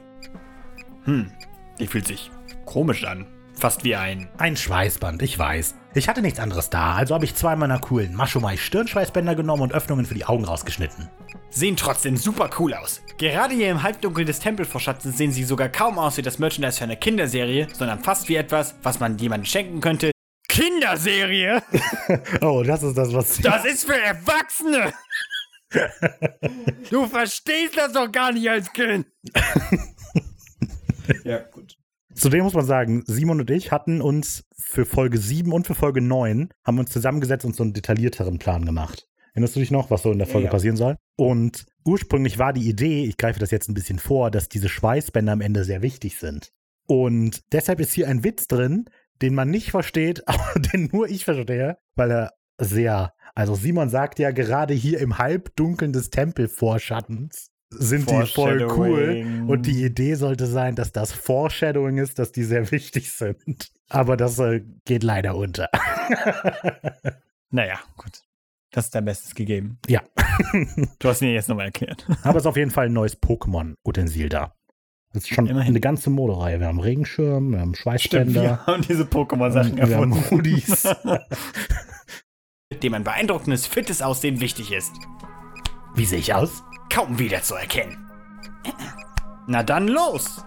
[1.78, 2.32] Die fühlt sich
[2.64, 3.28] komisch an.
[3.54, 4.28] Fast wie ein.
[4.38, 5.76] ein Schweißband, ich weiß.
[5.94, 9.72] Ich hatte nichts anderes da, also habe ich zwei meiner coolen Maschomai Stirnschweißbänder genommen und
[9.72, 11.08] Öffnungen für die Augen rausgeschnitten.
[11.50, 13.02] Sehen trotzdem super cool aus.
[13.18, 16.84] Gerade hier im Halbdunkel des Tempelvorschatzens sehen sie sogar kaum aus wie das Merchandise für
[16.84, 20.10] eine Kinderserie, sondern fast wie etwas, was man jemandem schenken könnte.
[20.58, 21.62] Kinderserie?
[22.40, 24.92] Oh, das ist das, was Das ist für Erwachsene!
[26.90, 29.06] Du verstehst das doch gar nicht als Kind!
[31.24, 31.76] Ja, gut.
[32.14, 36.00] Zudem muss man sagen, Simon und ich hatten uns für Folge 7 und für Folge
[36.00, 39.06] 9 haben uns zusammengesetzt und so einen detaillierteren Plan gemacht.
[39.34, 40.50] Erinnerst du dich noch, was so in der Folge Ja.
[40.50, 40.96] passieren soll?
[41.16, 45.32] Und ursprünglich war die Idee, ich greife das jetzt ein bisschen vor, dass diese Schweißbänder
[45.32, 46.50] am Ende sehr wichtig sind.
[46.88, 48.86] Und deshalb ist hier ein Witz drin,
[49.22, 54.18] den man nicht versteht, aber den nur ich verstehe, weil er sehr, also Simon sagt
[54.18, 59.44] ja gerade hier im Halbdunkeln des Tempelvorschattens sind die voll cool.
[59.46, 63.70] Und die Idee sollte sein, dass das Foreshadowing ist, dass die sehr wichtig sind.
[63.90, 65.68] Aber das äh, geht leider unter.
[67.50, 68.22] Naja, gut.
[68.70, 69.78] Das ist dein Bestes gegeben.
[69.88, 70.02] Ja.
[70.98, 72.06] Du hast mir jetzt nochmal erklärt.
[72.22, 74.54] Aber es ist auf jeden Fall ein neues Pokémon-Utensil da.
[75.12, 75.72] Das ist schon Immerhin.
[75.72, 76.60] eine ganze Modereihe.
[76.60, 80.30] Wir haben Regenschirm, wir haben Schweißbänder, wir haben diese Pokémon-Sachen wir haben erfunden.
[80.30, 80.82] Hoodies.
[82.82, 84.92] Dem ein beeindruckendes, fittes Aussehen wichtig ist.
[85.94, 86.62] Wie sehe ich aus?
[86.92, 87.96] Kaum wiederzuerkennen.
[89.46, 90.44] Na dann los!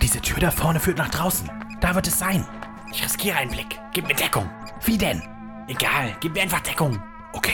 [0.00, 1.50] Diese Tür da vorne führt nach draußen.
[1.80, 2.46] Da wird es sein.
[2.92, 3.78] Ich riskiere einen Blick.
[3.92, 4.48] Gib mir Deckung.
[4.84, 5.22] Wie denn?
[5.68, 7.02] Egal, gib mir einfach Deckung.
[7.32, 7.52] Okay.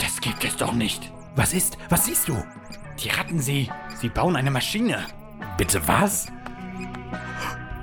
[0.00, 1.12] Das gibt es doch nicht.
[1.36, 1.78] Was ist?
[1.88, 2.42] Was siehst du?
[3.02, 5.06] Die Ratten, sie, sie bauen eine Maschine.
[5.56, 6.26] Bitte was?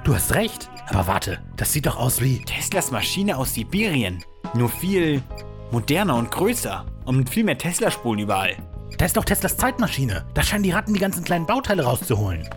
[0.03, 0.69] Du hast recht.
[0.87, 2.43] Aber warte, das sieht doch aus wie.
[2.43, 4.23] Teslas Maschine aus Sibirien.
[4.53, 5.21] Nur viel
[5.71, 6.85] moderner und größer.
[7.05, 8.57] Und mit viel mehr Tesla-Spulen überall.
[8.97, 10.25] Da ist doch Teslas Zeitmaschine.
[10.33, 12.47] Da scheinen die Ratten die ganzen kleinen Bauteile rauszuholen.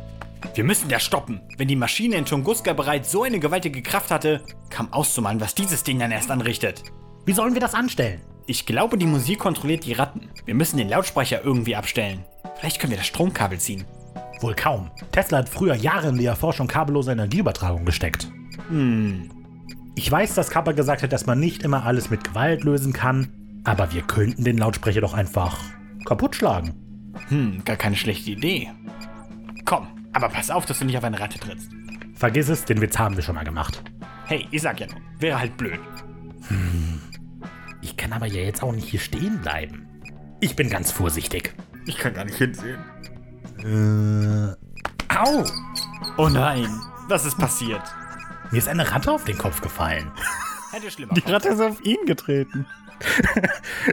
[0.55, 1.41] Wir müssen das stoppen.
[1.57, 5.85] Wenn die Maschine in Tunguska bereits so eine gewaltige Kraft hatte, kam auszumalen, was dieses
[5.85, 6.83] Ding dann erst anrichtet.
[7.25, 8.21] Wie sollen wir das anstellen?
[8.47, 10.31] Ich glaube, die Musik kontrolliert die Ratten.
[10.45, 12.25] Wir müssen den Lautsprecher irgendwie abstellen.
[12.59, 13.85] Vielleicht können wir das Stromkabel ziehen.
[14.41, 14.91] Wohl kaum.
[15.13, 18.29] Tesla hat früher Jahre in die Erforschung kabelloser Energieübertragung gesteckt.
[18.69, 19.31] Hm.
[19.95, 23.61] Ich weiß, dass Kappa gesagt hat, dass man nicht immer alles mit Gewalt lösen kann,
[23.65, 25.59] aber wir könnten den Lautsprecher doch einfach
[26.05, 26.75] kaputt schlagen.
[27.29, 28.71] Hm, gar keine schlechte Idee.
[29.65, 31.71] Komm, aber pass auf, dass du nicht auf eine Ratte trittst.
[32.15, 33.83] Vergiss es, den Witz haben wir schon mal gemacht.
[34.27, 35.81] Hey, ich sag ja nur, wäre halt blöd.
[37.81, 39.89] Ich kann aber ja jetzt auch nicht hier stehen bleiben.
[40.41, 41.55] Ich bin ganz vorsichtig.
[41.89, 42.79] Ich kann gar nicht hinsehen.
[43.65, 45.45] Äh, au!
[46.19, 46.69] Oh nein,
[47.09, 47.83] was ist passiert?
[48.51, 50.11] Mir ist eine Ratte auf den Kopf gefallen.
[50.71, 51.21] Hätte schlimmer Die.
[51.31, 52.67] Ratte ist auf ihn getreten.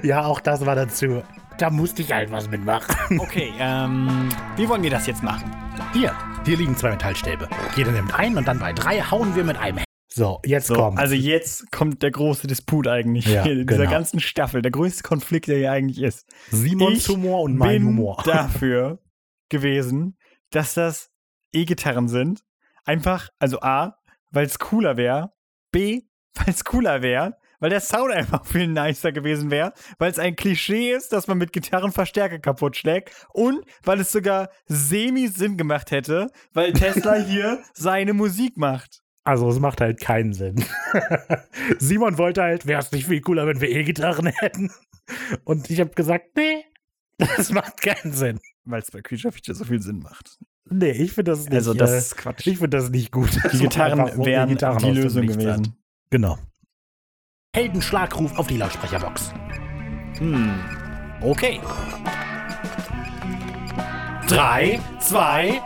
[0.03, 1.23] Ja, auch das war dazu.
[1.57, 2.93] Da musste ich halt was mitmachen.
[3.19, 4.27] Okay, ähm,
[4.57, 5.49] wie wollen wir das jetzt machen?
[5.93, 6.13] Hier,
[6.45, 7.47] hier liegen zwei Metallstäbe.
[7.75, 9.79] Jeder nimmt einen und dann bei drei hauen wir mit einem.
[10.17, 10.97] So, jetzt So, kommt.
[10.97, 13.91] also jetzt kommt der große Disput eigentlich Ja, in dieser genau.
[13.91, 14.61] ganzen Staffel.
[14.61, 16.25] Der größte Konflikt, der hier eigentlich ist.
[16.51, 18.21] Simons Humor und mein bin Humor.
[18.25, 18.99] dafür
[19.49, 20.17] gewesen,
[20.51, 21.09] dass das
[21.51, 22.45] E-Gitarren sind.
[22.85, 23.97] Einfach, also A,
[24.31, 25.33] weil es cooler wäre.
[25.71, 26.03] B,
[26.35, 27.35] weil es cooler wäre.
[27.59, 29.73] Weil der Sound einfach viel nicer gewesen wäre.
[29.97, 33.11] Weil es ein Klischee ist, dass man mit Gitarren Verstärker kaputt schlägt.
[33.33, 39.01] Und weil es sogar semi-Sinn gemacht hätte, weil Tesla hier seine Musik macht.
[39.25, 40.63] Also es macht halt keinen Sinn.
[41.79, 44.71] Simon wollte halt, wäre es nicht viel cooler, wenn wir E-Gitarren hätten.
[45.43, 46.63] Und ich habe gesagt, nee,
[47.17, 48.39] das macht keinen Sinn.
[48.65, 50.37] Weil es bei Creature Feature so viel Sinn macht.
[50.69, 51.53] Nee, ich finde das nicht.
[51.53, 52.47] Also das äh, ist Quatsch.
[52.47, 53.29] ich finde das nicht gut.
[53.51, 55.65] Die Gitarren wären die aus dem Lösung gewesen.
[55.67, 55.71] hat.
[56.09, 56.37] Genau.
[57.55, 59.31] Heldenschlagruf auf die Lautsprecherbox.
[60.17, 60.53] Hm,
[61.21, 61.59] okay.
[64.27, 65.61] Drei, zwei,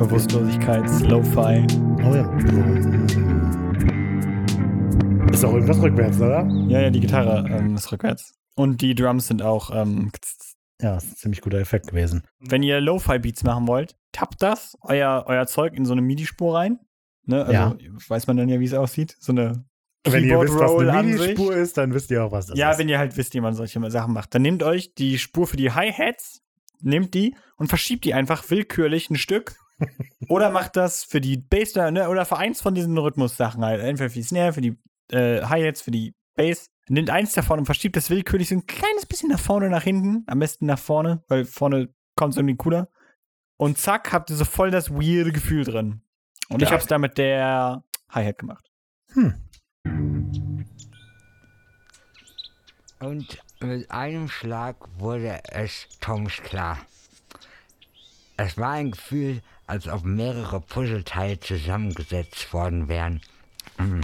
[0.00, 0.08] eins.
[0.08, 1.66] Bewusstlosigkeits-Lo-Fi.
[2.04, 2.26] Oh ja.
[5.32, 6.46] Ist auch irgendwas rückwärts, oder?
[6.68, 8.34] Ja, ja, die Gitarre ähm, ist rückwärts.
[8.54, 9.70] Und die Drums sind auch.
[9.74, 10.10] Ähm,
[10.80, 12.22] Ja, ist ein ziemlich guter Effekt gewesen.
[12.40, 16.78] wenn ihr Lo-Fi-Beats machen wollt, tappt das, euer, euer Zeug in so eine MIDI-Spur rein.
[17.24, 17.40] Ne?
[17.44, 17.76] Also Ja.
[18.08, 19.16] weiß man dann ja, wie es aussieht.
[19.18, 19.64] So eine
[20.06, 21.02] Wenn ihr wisst, was eine.
[21.02, 22.78] MIDI-Spur ist, dann wisst ihr auch, was das Ja, ist.
[22.78, 24.34] wenn ihr halt wisst, wie man solche Sachen macht.
[24.34, 26.40] Dann nehmt euch die Spur für die Hi-Hats,
[26.80, 29.56] nehmt die und verschiebt die einfach willkürlich ein Stück.
[30.28, 33.80] Oder macht das für die Bass, ne, oder für eins von diesen Rhythmus-Sachen halt.
[33.80, 34.78] Entweder für die Snare, für die
[35.10, 36.70] äh, Hi-Hats, für die Bass.
[36.88, 40.22] Nehmt eins davon und verschiebt das willkürlich so ein kleines bisschen nach vorne, nach hinten.
[40.26, 42.88] Am besten nach vorne, weil vorne kommt es irgendwie cooler.
[43.58, 46.02] Und zack, habt ihr so voll das weirde Gefühl drin.
[46.48, 46.74] Und ich Ja.
[46.74, 48.70] hab's da mit der Hi-Hat gemacht.
[53.00, 56.78] Und mit einem Schlag wurde es Toms klar.
[58.36, 63.20] Es war ein Gefühl, als ob mehrere Puzzleteile zusammengesetzt worden wären.
[63.78, 64.00] Mm.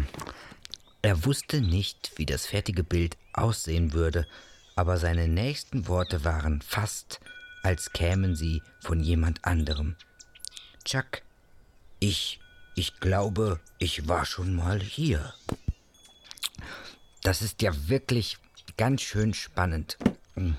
[1.03, 4.27] Er wusste nicht, wie das fertige Bild aussehen würde,
[4.77, 7.21] aber seine nächsten Worte waren fast,
[7.63, 9.97] als kämen sie von jemand anderem.
[10.85, 11.23] Chuck,
[11.99, 12.41] ich,
[12.75, 15.35] ich glaube, ich war schon mal hier.
[17.23, 18.39] Das ist ja wirklich
[18.77, 19.97] ganz schön spannend.
[20.35, 20.53] Mm.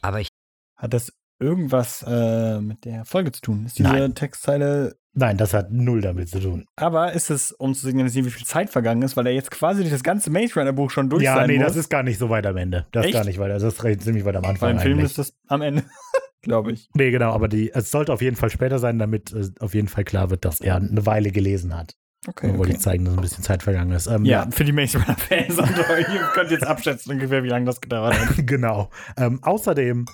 [0.00, 0.28] Aber ich
[0.76, 3.66] Hat das irgendwas äh, mit der Folge zu tun?
[3.66, 4.14] Ist diese Nein.
[4.14, 4.96] Textzeile.
[5.14, 6.66] Nein, das hat null damit zu tun.
[6.76, 9.80] Aber ist es, um zu signalisieren, wie viel Zeit vergangen ist, weil er jetzt quasi
[9.80, 11.68] durch das ganze Maze Runner Buch schon durch ja, sein nee, muss?
[11.68, 12.86] das ist gar nicht so weit am Ende.
[12.92, 13.14] Das ist Echt?
[13.14, 13.50] gar nicht weit.
[13.50, 14.72] Also das ist ziemlich weit am Anfang.
[14.72, 15.84] im Film ist das am Ende,
[16.42, 16.90] glaube ich.
[16.94, 19.88] Nee, genau, aber die, es sollte auf jeden Fall später sein, damit äh, auf jeden
[19.88, 21.94] Fall klar wird, dass er eine Weile gelesen hat.
[22.28, 22.48] Okay.
[22.48, 24.08] Okay, wollte ich zeigen, dass ein bisschen Zeit vergangen ist.
[24.08, 25.56] Ähm, Ja, für die Maze Runner Fans.
[25.58, 28.34] Ihr könnt jetzt abschätzen ungefähr, wie lange das gedauert hat.
[28.46, 28.90] genau.
[29.16, 30.06] Ähm, außerdem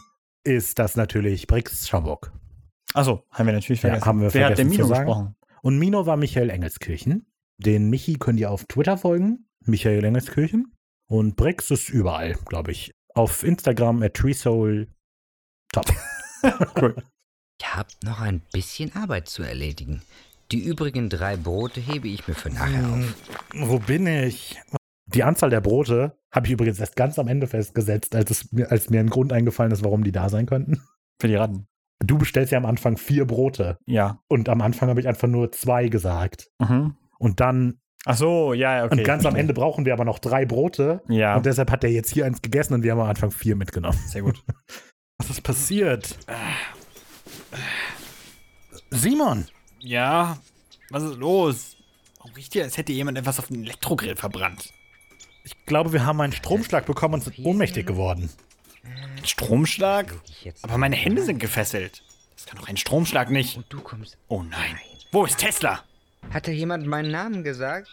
[0.45, 2.33] ist das natürlich Brix Schaumburg.
[2.95, 4.07] Achso, haben wir natürlich Ja, vergessen.
[4.07, 5.07] haben wir Wer hat vergessen den Mino zu sagen.
[5.07, 5.37] gesprochen?
[5.63, 7.27] Und Mino war Michael Engelskirchen.
[7.59, 9.47] Den Michi könnt ihr auf Twitter folgen.
[9.65, 10.75] Michael Engelskirchen.
[11.09, 12.93] Und Brix ist überall, glaube ich.
[13.15, 14.89] Auf Instagram at treesoul.
[15.73, 15.87] Top.
[16.81, 16.97] Cool.
[17.61, 20.03] Ihr habt noch ein bisschen Arbeit zu erledigen.
[20.51, 23.15] Die übrigen drei Brote hebe ich mir für nachher auf.
[23.55, 24.61] Wo bin ich?
[25.15, 28.71] Die Anzahl der Brote habe ich übrigens erst ganz am Ende festgesetzt, als, es mir,
[28.71, 30.83] als mir ein Grund eingefallen ist, warum die da sein könnten.
[31.21, 31.67] Für die Ratten.
[32.01, 33.79] Du bestellst ja am Anfang vier Brote.
[33.87, 34.21] Ja.
[34.29, 36.49] Und am Anfang habe ich einfach nur zwei gesagt.
[36.59, 36.97] Mhm.
[37.19, 38.99] Und dann, Ach so, ja, okay.
[38.99, 41.03] und ganz am Ende brauchen wir aber noch drei Brote.
[41.09, 43.55] Ja, Und deshalb hat er jetzt hier eins gegessen und wir haben am Anfang vier
[43.55, 43.99] mitgenommen.
[44.07, 44.43] sehr gut.
[45.19, 46.19] Was ist passiert?
[48.91, 49.47] Simon!
[49.79, 50.39] Ja,
[50.91, 51.77] was ist los?
[52.19, 54.73] Warum riecht ihr, als hätte jemand etwas auf den Elektrogrill verbrannt?
[55.45, 58.31] Ich glaube, wir haben einen Stromschlag bekommen und sind ohnmächtig geworden.
[58.85, 60.15] Ein Stromschlag?
[60.63, 62.03] Aber meine Hände sind gefesselt.
[62.37, 63.57] Das kann doch ein Stromschlag nicht.
[63.57, 64.17] Und du kommst.
[64.29, 64.77] Oh nein.
[65.11, 65.81] Wo ist Tesla?
[66.33, 67.89] Hat da jemand meinen Namen gesagt?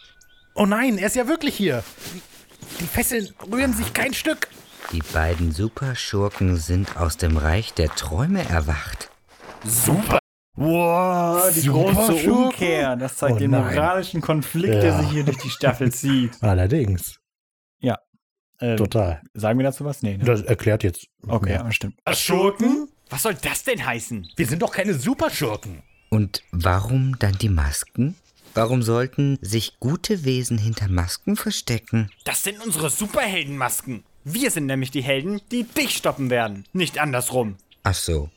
[0.56, 1.84] Oh nein, er ist ja wirklich hier.
[2.80, 4.48] Die Fesseln rühren sich kein Stück.
[4.92, 9.10] Die beiden Superschurken sind aus dem Reich der Träume erwacht.
[9.64, 10.20] Super.
[10.56, 12.44] Wow, die Super große Schurken.
[12.46, 12.96] Umkehr.
[12.96, 15.00] Das zeigt Oh den moralischen Konflikt, der Ja.
[15.02, 16.32] sich hier durch die Staffel zieht.
[16.42, 17.20] Allerdings.
[18.60, 19.22] Äh, Total.
[19.34, 20.02] sagen wir dazu was?
[20.02, 20.26] Nee, ne?
[20.26, 21.08] Das erklärt jetzt.
[21.26, 21.96] Okay, ja, stimmt.
[22.12, 22.90] Schurken?
[23.10, 24.28] Was soll das denn heißen?
[24.36, 25.82] Wir sind doch keine Superschurken.
[26.10, 28.16] Und warum dann die Masken?
[28.54, 32.10] Warum sollten sich gute Wesen hinter Masken verstecken?
[32.26, 34.04] Das sind unsere Superheldenmasken.
[34.26, 36.66] Wir sind nämlich die Helden, die dich stoppen werden.
[36.74, 37.56] Nicht andersrum.
[37.84, 38.30] Ach so.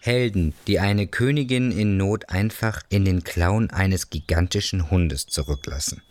[0.00, 6.02] Helden, die eine Königin in Not einfach in den Klauen eines gigantischen Hundes zurücklassen.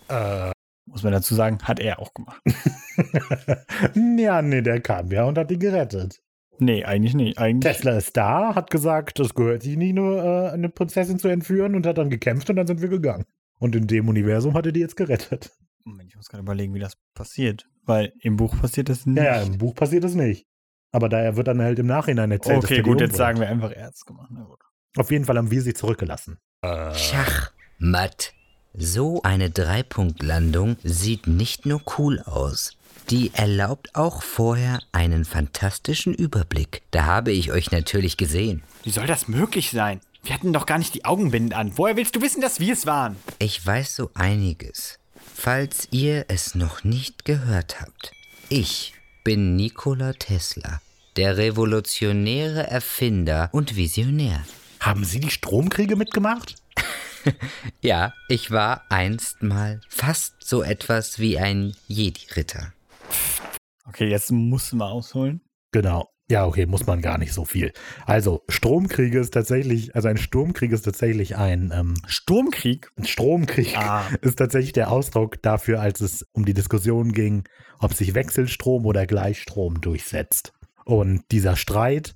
[0.89, 2.41] Muss man dazu sagen, hat er auch gemacht.
[4.17, 6.21] ja, nee, der kam ja und hat die gerettet.
[6.57, 7.37] Nee, eigentlich nicht.
[7.37, 7.75] Eigentlich.
[7.75, 11.75] Tesla ist da, hat gesagt, das gehört sich nicht nur, äh, eine Prinzessin zu entführen
[11.75, 13.25] und hat dann gekämpft und dann sind wir gegangen.
[13.59, 15.51] Und in dem Universum hat er die jetzt gerettet.
[15.85, 17.65] Moment, ich muss gerade überlegen, wie das passiert.
[17.85, 19.17] Weil im Buch passiert das nicht.
[19.17, 20.47] Ja, ja, im Buch passiert es nicht.
[20.91, 22.57] Aber daher wird dann halt im Nachhinein erzählt.
[22.57, 24.29] dass Okay, die gut, jetzt sagen wir einfach, er hat's gemacht.
[24.31, 24.59] Na gut.
[24.97, 26.39] Auf jeden Fall haben wir sie zurückgelassen.
[26.93, 28.33] Schachmatt.
[28.73, 32.77] So eine Dreipunktlandung sieht nicht nur cool aus.
[33.09, 36.83] Die erlaubt auch vorher einen fantastischen Überblick.
[36.91, 38.61] Da habe ich euch natürlich gesehen.
[38.83, 40.01] Wie soll das möglich sein?
[40.23, 41.71] Wir hatten doch gar nicht die Augenbinden an.
[41.77, 43.15] Woher willst du wissen, dass wir es waren?
[43.39, 44.99] Ich weiß so einiges.
[45.33, 48.11] Falls ihr es noch nicht gehört habt.
[48.49, 50.79] Ich bin Nikola Tesla,
[51.15, 54.45] der revolutionäre Erfinder und Visionär.
[54.79, 56.55] Haben Sie die Stromkriege mitgemacht?
[57.81, 62.73] Ja, ich war einst mal fast so etwas wie ein Jedi-Ritter.
[63.87, 65.41] Okay, jetzt musst du mal ausholen.
[65.71, 66.09] Genau.
[66.31, 67.73] Ja, okay, muss man gar nicht so viel.
[68.05, 72.91] Also, Stromkriege ist tatsächlich, also ein Sturmkrieg ist tatsächlich ein, ähm, Sturmkrieg.
[72.97, 73.75] ein Stromkrieg.
[73.75, 74.05] Ah.
[74.21, 77.45] Ist tatsächlich der Ausdruck dafür, als es um die Diskussion ging,
[77.79, 80.53] ob sich Wechselstrom oder Gleichstrom durchsetzt.
[80.85, 82.13] Und dieser Streit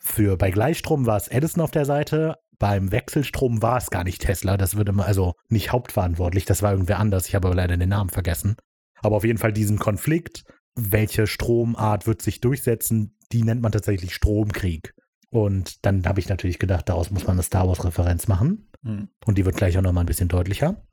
[0.00, 4.22] für bei Gleichstrom war es Edison auf der Seite, beim Wechselstrom war es gar nicht
[4.22, 7.76] Tesla, das würde man also nicht hauptverantwortlich, das war irgendwer anders, ich habe aber leider
[7.76, 8.54] den Namen vergessen.
[9.00, 10.44] Aber auf jeden Fall diesen Konflikt,
[10.76, 14.94] welche Stromart wird sich durchsetzen, die nennt man tatsächlich Stromkrieg.
[15.28, 18.70] Und dann habe ich natürlich gedacht, daraus muss man eine Star Wars-Referenz machen.
[18.84, 19.08] Hm.
[19.26, 20.86] Und die wird gleich auch nochmal ein bisschen deutlicher.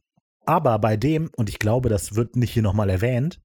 [0.48, 3.42] Aber bei dem, und ich glaube, das wird nicht hier nochmal erwähnt,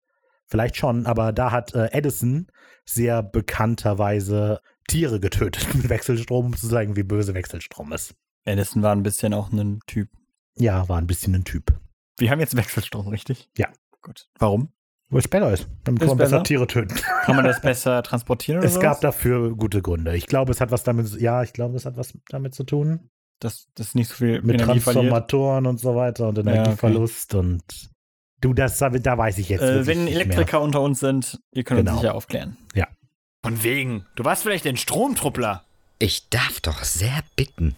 [0.46, 2.46] vielleicht schon, aber da hat äh, Edison
[2.86, 8.14] sehr bekannterweise Tiere getötet mit Wechselstrom, um zu zeigen, wie böse Wechselstrom ist.
[8.44, 10.08] Edison war ein bisschen auch ein Typ.
[10.56, 11.72] Ja, war ein bisschen ein Typ.
[12.18, 13.48] Wir haben jetzt Wechselstrom, richtig?
[13.56, 13.68] Ja.
[14.02, 14.28] Gut.
[14.38, 14.68] Warum?
[15.10, 15.66] Wo es besser ist.
[15.84, 16.44] Dann kann man besser besser?
[16.44, 16.94] Tiere töten.
[17.24, 19.00] Kann man das besser transportieren oder es gab sowas?
[19.00, 20.16] dafür gute Gründe.
[20.16, 23.08] Ich glaube, es hat was damit, ja, ich glaube, es hat was damit zu tun.
[23.40, 24.84] dass das nicht so viel Mit Energie verliert.
[25.10, 26.48] Transformatoren und so weiter und okay.
[26.50, 27.62] Energieverlust und
[28.40, 30.24] du, das, da weiß ich jetzt Äh, wenn nicht mehr.
[30.24, 31.92] Elektriker unter uns sind, ihr könnt Genau.
[31.92, 32.56] uns sicher aufklären.
[33.44, 34.06] Von wegen.
[34.16, 35.64] Du warst vielleicht ein Stromtruppler.
[35.98, 37.76] Ich darf doch sehr bitten.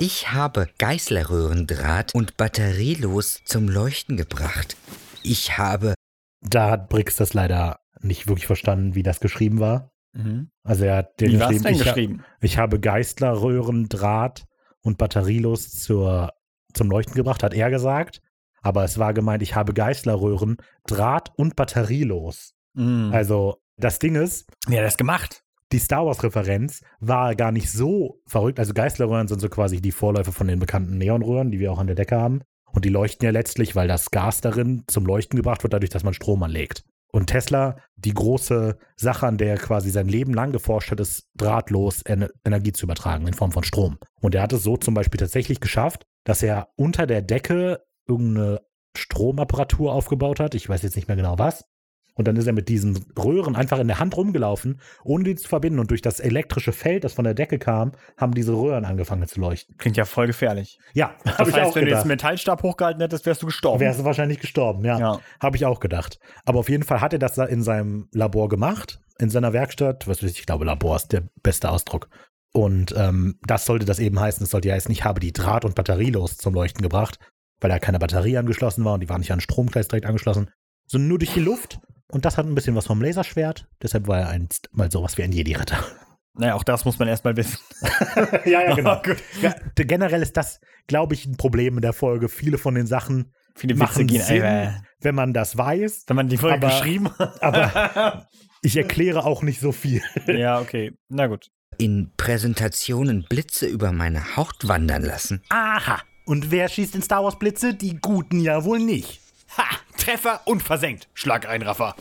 [0.00, 4.76] Ich habe Geißlerröhrendraht und batterielos zum Leuchten gebracht.
[5.22, 5.94] Ich habe
[6.42, 9.92] Da hat Brix das leider nicht wirklich verstanden, wie das geschrieben war.
[10.14, 10.50] Mhm.
[10.64, 12.24] Also er hat dir Wie war es geschrieben, denn ich, ha- geschrieben?
[12.40, 14.44] ich habe Geistlerröhren, Draht
[14.82, 16.32] und batterielos zur,
[16.72, 18.20] zum Leuchten gebracht, hat er gesagt.
[18.62, 22.52] Aber es war gemeint, ich habe Geistlerröhren, Draht und batterielos.
[22.74, 23.10] Mhm.
[23.12, 25.44] Also das Ding ist, er das gemacht?
[25.74, 28.60] die Star Wars-Referenz war gar nicht so verrückt.
[28.60, 31.88] Also Geistlerröhren sind so quasi die Vorläufer von den bekannten Neonröhren, die wir auch an
[31.88, 32.42] der Decke haben.
[32.70, 36.04] Und die leuchten ja letztlich, weil das Gas darin zum Leuchten gebracht wird, dadurch, dass
[36.04, 36.84] man Strom anlegt.
[37.12, 41.28] Und Tesla, die große Sache, an der er quasi sein Leben lang geforscht hat, ist
[41.36, 43.98] drahtlos Ener Energie zu übertragen in Form von Strom.
[44.20, 48.60] Und er hat es so zum Beispiel tatsächlich geschafft, dass er unter der Decke irgendeine
[48.96, 50.54] Stromapparatur aufgebaut hat.
[50.54, 51.64] Ich weiß jetzt nicht mehr genau was.
[52.16, 55.48] Und dann ist er mit diesen Röhren einfach in der Hand rumgelaufen, ohne die zu
[55.48, 55.80] verbinden.
[55.80, 59.40] Und durch das elektrische Feld, das von der Decke kam, haben diese Röhren angefangen zu
[59.40, 59.76] leuchten.
[59.78, 60.78] Klingt ja voll gefährlich.
[60.92, 62.02] Ja, Das habe ich heißt, auch wenn du jetzt gedacht.
[62.02, 63.80] einen Metallstab hochgehalten hättest, wärst du gestorben.
[63.80, 64.98] Wärst du wahrscheinlich gestorben, ja.
[64.98, 65.20] Ja.
[65.42, 66.18] Habe ich auch gedacht.
[66.44, 70.06] Aber auf jeden Fall hat er das da in seinem Labor gemacht, in seiner Werkstatt.
[70.06, 72.08] Was weiß ich, ich glaube, Labor ist der beste Ausdruck.
[72.52, 74.44] Und ähm, das sollte das eben heißen.
[74.44, 77.18] Es sollte ja heißen, ich habe die Draht- und batterielos zum Leuchten gebracht,
[77.60, 80.48] weil da keine Batterie angeschlossen war und die war nicht an den Stromkreis direkt angeschlossen,
[80.86, 81.80] sondern nur durch die Luft.
[82.14, 83.66] Und das hat ein bisschen was vom Laserschwert.
[83.82, 85.78] Deshalb war er einst mal sowas wie ein Jedi-Ritter.
[86.36, 87.58] Naja, auch das muss man erstmal wissen.
[88.44, 89.00] ja, ja, genau.
[89.42, 92.28] Ja, generell ist das, glaube ich, ein Problem in der Folge.
[92.28, 94.80] Viele von den Sachen Viele machen gehen Sinn, einfach.
[95.00, 96.04] wenn man das weiß.
[96.08, 97.42] Wenn man die Folge Aber- geschrieben hat.
[97.42, 98.26] Aber
[98.62, 100.02] ich erkläre auch nicht so viel.
[100.26, 100.92] ja, okay.
[101.08, 101.50] Na gut.
[101.78, 105.42] in Präsentationen Blitze über meine Haut wandern lassen.
[105.50, 106.00] Aha.
[106.26, 107.74] Und wer schießt in Star Wars Blitze?
[107.74, 109.20] Die Guten ja wohl nicht.
[109.56, 109.64] Ha!
[109.96, 111.08] Treffer und versenkt.
[111.14, 111.94] Schlag ein, Raffer.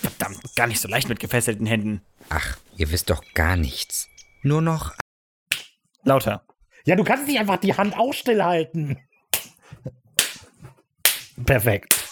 [0.00, 2.02] Verdammt, gar nicht so leicht mit gefesselten Händen.
[2.28, 4.08] Ach, ihr wisst doch gar nichts.
[4.42, 4.94] Nur noch
[6.02, 6.44] Lauter.
[6.84, 8.98] Ja, du kannst nicht einfach die Hand auch stillhalten.
[11.46, 12.08] Perfekt.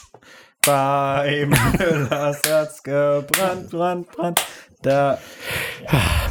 [0.65, 4.47] Beim Müllers Herz gebrannt, brand, brand.
[4.81, 5.19] Da.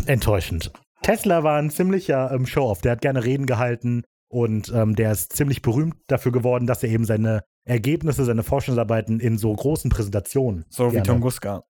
[0.07, 0.71] Enttäuschend.
[1.03, 2.81] Tesla war ein ziemlicher ähm, Show-off.
[2.81, 6.89] Der hat gerne Reden gehalten und ähm, der ist ziemlich berühmt dafür geworden, dass er
[6.89, 10.65] eben seine Ergebnisse, seine Forschungsarbeiten in so großen Präsentationen.
[10.69, 11.63] So wie gerne- Tunguska.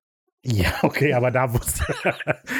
[0.44, 1.86] Ja, okay, aber da wusste.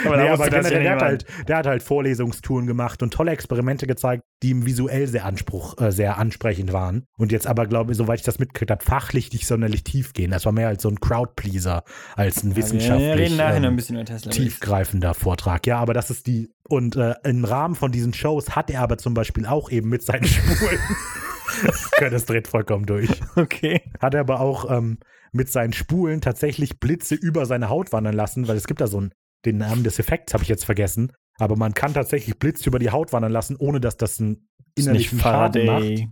[0.06, 3.14] Aber da nee, wusste aber generell, der, hat halt, der hat halt Vorlesungstouren gemacht und
[3.14, 7.06] tolle Experimente gezeigt, die ihm visuell sehr, Anspruch, äh, sehr ansprechend waren.
[7.18, 10.32] Und jetzt aber, glaube ich, soweit ich das mitgekriegt habe, fachlich nicht sonderlich tief gehen.
[10.32, 11.84] Das war mehr als so ein Crowdpleaser,
[12.16, 14.32] als ein wissenschaftlich Wir reden nachher noch ein ähm, bisschen über Tesla.
[14.32, 15.68] tiefgreifender Vortrag.
[15.68, 16.50] Ja, aber das ist die.
[16.68, 20.04] Und äh, im Rahmen von diesen Shows hat er aber zum Beispiel auch eben mit
[20.04, 20.80] seinen Spulen.
[22.00, 23.82] das dreht vollkommen durch Okay.
[24.00, 24.98] hat er aber auch ähm,
[25.32, 28.98] mit seinen Spulen tatsächlich Blitze über seine Haut wandern lassen, weil es gibt da so
[28.98, 29.14] einen,
[29.46, 32.92] den Namen des Effekts habe ich jetzt vergessen, aber man kann tatsächlich Blitze über die
[32.92, 36.10] Haut wandern lassen, ohne dass das einen Ist nicht innerlichen Schaden macht.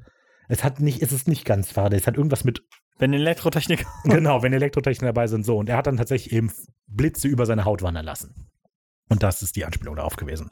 [0.48, 2.64] Es hat nicht, es ist nicht ganz Faraday, es hat irgendwas mit,
[2.98, 3.86] Wenn Elektrotechnik.
[4.06, 5.58] genau, wenn Elektrotechnik dabei sind, so.
[5.58, 6.52] Und er hat dann tatsächlich eben
[6.88, 8.50] Blitze über seine Haut wandern lassen.
[9.10, 10.50] Und das ist die Anspielung darauf gewesen.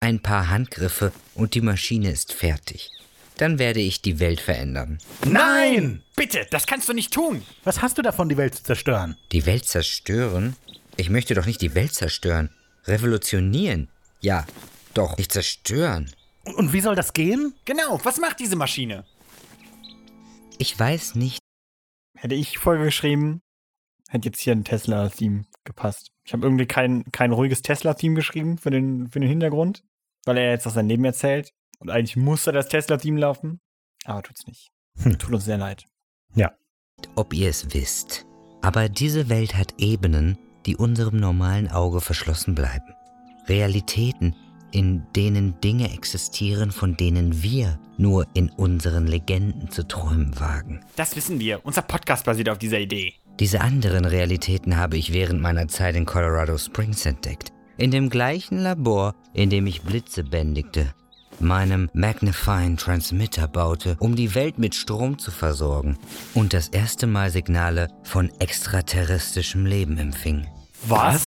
[0.00, 2.90] ein paar Handgriffe und die Maschine ist fertig.
[3.36, 4.98] Dann werde ich die Welt verändern.
[5.26, 6.02] Nein!
[6.14, 7.42] Bitte, das kannst du nicht tun.
[7.64, 9.16] Was hast du davon, die Welt zu zerstören?
[9.32, 10.56] Die Welt zerstören?
[10.96, 12.50] Ich möchte doch nicht die Welt zerstören.
[12.86, 13.88] Revolutionieren?
[14.20, 14.46] Ja,
[14.94, 16.10] doch, nicht zerstören.
[16.44, 17.54] Und wie soll das gehen?
[17.64, 19.04] Genau, was macht diese Maschine?
[20.58, 21.40] Ich weiß nicht.
[22.16, 23.40] Hätte ich Folge geschrieben,
[24.08, 26.10] hätte jetzt hier ein Tesla-Theme gepasst.
[26.24, 29.82] Ich habe irgendwie kein, kein ruhiges Tesla-Theme geschrieben für den, für den Hintergrund,
[30.24, 31.52] weil er jetzt aus seinem Leben erzählt.
[31.78, 33.60] Und eigentlich musste das Tesla-Theme laufen.
[34.04, 34.70] Aber tut's nicht.
[35.02, 35.18] Hm.
[35.18, 35.84] Tut uns sehr leid.
[37.16, 38.26] ob ihr es wisst.
[38.62, 42.94] Aber diese Welt hat Ebenen, die unserem normalen Auge verschlossen bleiben.
[43.46, 44.34] Realitäten,
[44.70, 50.80] in denen Dinge existieren, von denen wir nur in unseren Legenden zu träumen wagen.
[50.96, 51.64] Das wissen wir.
[51.64, 53.14] Unser Podcast basiert auf dieser Idee.
[53.38, 57.52] Diese anderen Realitäten habe ich während meiner Zeit in Colorado Springs entdeckt.
[57.76, 60.94] In dem gleichen Labor, in dem ich Blitze bändigte,
[61.40, 65.98] meinem Magnifying Transmitter baute, um die Welt mit Strom zu versorgen
[66.34, 70.46] und das erste Mal Signale von extraterrestrischem Leben empfing.
[70.86, 71.24] Was?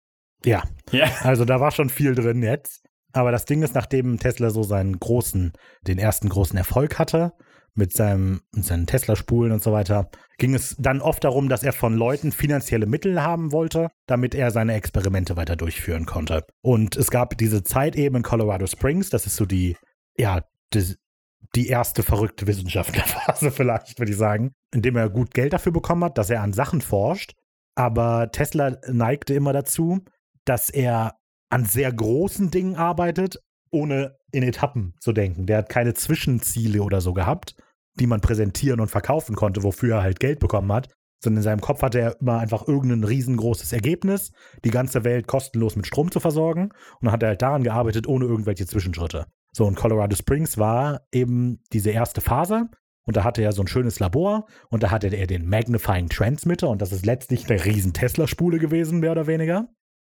[0.44, 1.10] Ja, Ja.
[1.22, 2.84] Also da war schon viel drin jetzt.
[3.14, 5.54] Aber das Ding ist, nachdem Tesla so seinen großen,
[5.88, 7.34] den ersten großen Erfolg hatte,
[7.74, 11.74] mit, seinem, mit seinen Tesla-Spulen und so weiter, ging es dann oft darum, dass er
[11.74, 16.46] von Leuten finanzielle Mittel haben wollte, damit er seine Experimente weiter durchführen konnte.
[16.62, 19.78] Und es gab diese Zeit eben in Colorado Springs, das ist so die,
[20.22, 20.44] ja,
[20.74, 20.96] die,
[21.56, 26.18] die erste verrückte Wissenschaftlerphase vielleicht, würde ich sagen, indem er gut Geld dafür bekommen hat,
[26.18, 27.34] dass er an Sachen forscht.
[27.76, 30.00] Aber Tesla neigte immer dazu,
[30.46, 31.16] dass er
[31.50, 33.38] an sehr großen Dingen arbeitet,
[33.72, 35.46] ohne in Etappen zu denken.
[35.46, 37.56] Der hat keine Zwischenziele oder so gehabt,
[37.96, 40.90] die man präsentieren und verkaufen konnte, wofür er halt Geld bekommen hat.
[41.24, 44.32] Sondern in seinem Kopf hatte er immer einfach irgendein riesengroßes Ergebnis,
[44.64, 46.72] die ganze Welt kostenlos mit Strom zu versorgen.
[47.00, 49.26] Und dann hat er halt daran gearbeitet, ohne irgendwelche Zwischenschritte.
[49.52, 52.70] So, und Colorado Springs war eben diese erste Phase.
[53.04, 56.70] Und da hatte er so ein schönes Labor und da hatte er den Magnifying Transmitter
[56.70, 59.70] und das ist letztlich eine riesen Tesla-Spule gewesen, mehr oder weniger.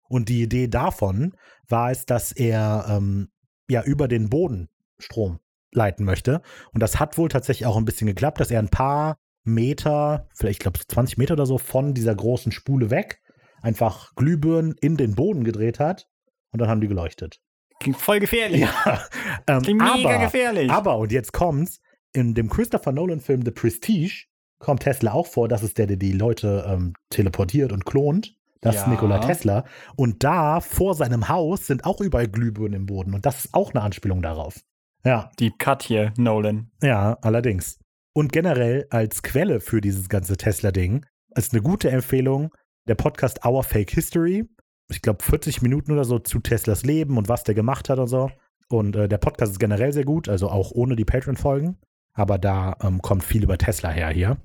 [0.08, 1.34] Und die Idee davon
[1.68, 3.28] war es, dass er ähm,
[3.68, 4.68] ja über den Boden
[4.98, 5.38] Strom
[5.72, 6.40] leiten möchte.
[6.72, 10.56] Und das hat wohl tatsächlich auch ein bisschen geklappt, dass er ein paar Meter, vielleicht
[10.56, 13.20] ich glaube 20 Meter oder so von dieser großen Spule weg,
[13.60, 16.08] einfach Glühbirnen in den Boden gedreht hat
[16.52, 17.38] und dann haben die geleuchtet.
[17.80, 18.60] Klingt voll gefährlich.
[18.62, 19.02] Ja,
[19.46, 20.70] ähm, Klingt mega aber, gefährlich.
[20.70, 21.80] aber, und jetzt kommt's,
[22.12, 24.24] in dem Christopher Nolan-Film The Prestige
[24.58, 28.34] kommt Tesla auch vor, das ist der, der die Leute ähm, teleportiert und klont.
[28.60, 28.82] Das Ja.
[28.82, 29.64] ist Nikola Tesla.
[29.94, 33.14] Und da vor seinem Haus sind auch überall Glühbirnen im Boden.
[33.14, 34.56] Und das ist auch eine Anspielung darauf.
[35.04, 36.72] Ja, Deep Cut hier, Nolan.
[36.82, 37.78] ja, allerdings.
[38.14, 41.06] Und generell als Quelle für dieses ganze Tesla-Ding
[41.36, 42.50] ist eine gute Empfehlung
[42.88, 44.44] der Podcast Our Fake History.
[44.90, 48.08] Ich glaube 40 Minuten oder so zu Teslas Leben und was der gemacht hat und
[48.08, 48.30] so.
[48.68, 51.76] Und äh, der Podcast ist generell sehr gut, also auch ohne die Patreon-Folgen.
[52.14, 54.38] Aber da ähm, kommt viel über Tesla her hier.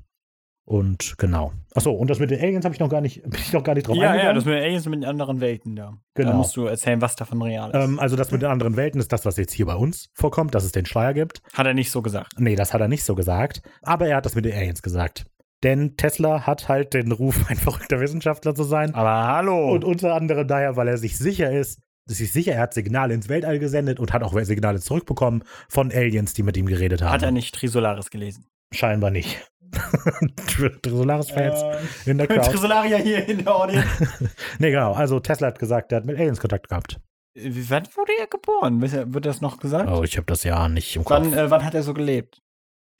[0.65, 1.51] Und genau.
[1.75, 3.73] Achso, und das mit den Aliens habe ich noch gar nicht, bin ich noch gar
[3.75, 4.35] nicht drauf Ja, ja, eingegangen.
[4.35, 5.97] das mit den Aliens mit den anderen Welten da.
[6.13, 6.31] Genau.
[6.31, 7.75] Da musst du erzählen, was davon real ist.
[7.75, 10.55] ähm, also das mit den anderen Welten ist das, was jetzt hier bei uns vorkommt,
[10.55, 11.41] dass es den Schleier gibt.
[11.53, 12.33] Hat er nicht so gesagt.
[12.37, 13.61] Nee, das hat er nicht so gesagt.
[13.81, 15.25] Aber er hat das mit den Aliens gesagt.
[15.63, 18.93] Denn Tesla hat halt den Ruf, ein verrückter Wissenschaftler zu sein.
[18.93, 19.71] Aber hallo.
[19.71, 23.29] Und unter anderem daher, weil er sich sicher ist, sich sicher, er hat Signale ins
[23.29, 27.13] Weltall gesendet und hat auch Signale zurückbekommen von Aliens, die mit ihm geredet haben.
[27.13, 28.45] Hat er nicht Trisolaris gelesen?
[28.73, 29.39] Scheinbar nicht.
[30.85, 31.63] Solaris-Fans
[32.05, 32.51] in der Crowd.
[32.51, 33.87] Trisolaria hier in der Audience.
[34.59, 34.93] nee, genau.
[34.93, 36.99] Also Tesla hat gesagt, er hat mit Aliens Kontakt gehabt.
[37.35, 38.81] Wann wurde er geboren?
[38.81, 39.89] Wird das noch gesagt?
[39.89, 41.17] Oh, ich habe das ja nicht im Kopf.
[41.17, 42.42] Wann, äh, wann hat er so gelebt?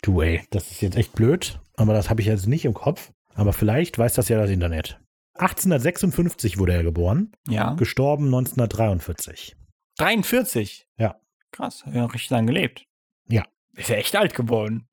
[0.04, 3.12] Du, ey, das ist jetzt echt blöd, aber das habe ich jetzt nicht im Kopf.
[3.36, 4.99] Aber vielleicht weiß das ja das Internet.
[5.36, 7.74] 1856 wurde er geboren, Ja.
[7.74, 9.56] gestorben 1943.
[9.97, 10.86] 43?
[10.97, 11.16] Ja.
[11.51, 12.86] Krass, hat ja richtig lange gelebt.
[13.28, 13.43] Ja.
[13.76, 14.88] Ist ja echt alt geworden.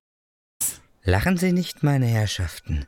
[1.02, 2.86] Lachen Sie nicht, meine Herrschaften.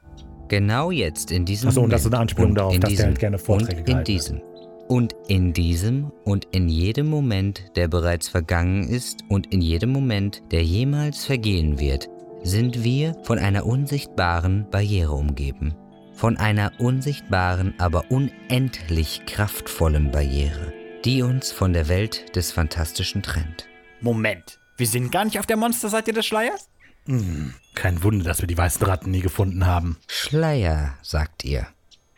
[0.48, 1.92] Genau jetzt, in diesem Achso, und Moment.
[1.94, 4.08] das ist eine Anspielung darauf, in dass der diesem, halt gerne Vorträge Und in hat.
[4.08, 4.42] diesem.
[4.88, 10.42] Und in diesem und in jedem Moment, der bereits vergangen ist und in jedem Moment,
[10.50, 12.10] der jemals vergehen wird,
[12.45, 15.74] sind wir von einer unsichtbaren Barriere umgeben.
[16.14, 20.72] Von einer unsichtbaren, aber unendlich kraftvollen Barriere,
[21.05, 23.66] die uns von der Welt des Fantastischen trennt.
[24.01, 24.59] Moment.
[24.76, 26.68] Wir sind gar nicht auf der Monsterseite des Schleiers?
[27.07, 29.97] Hm, kein Wunder, dass wir die weißen Ratten nie gefunden haben.
[30.07, 31.66] Schleier, sagt ihr.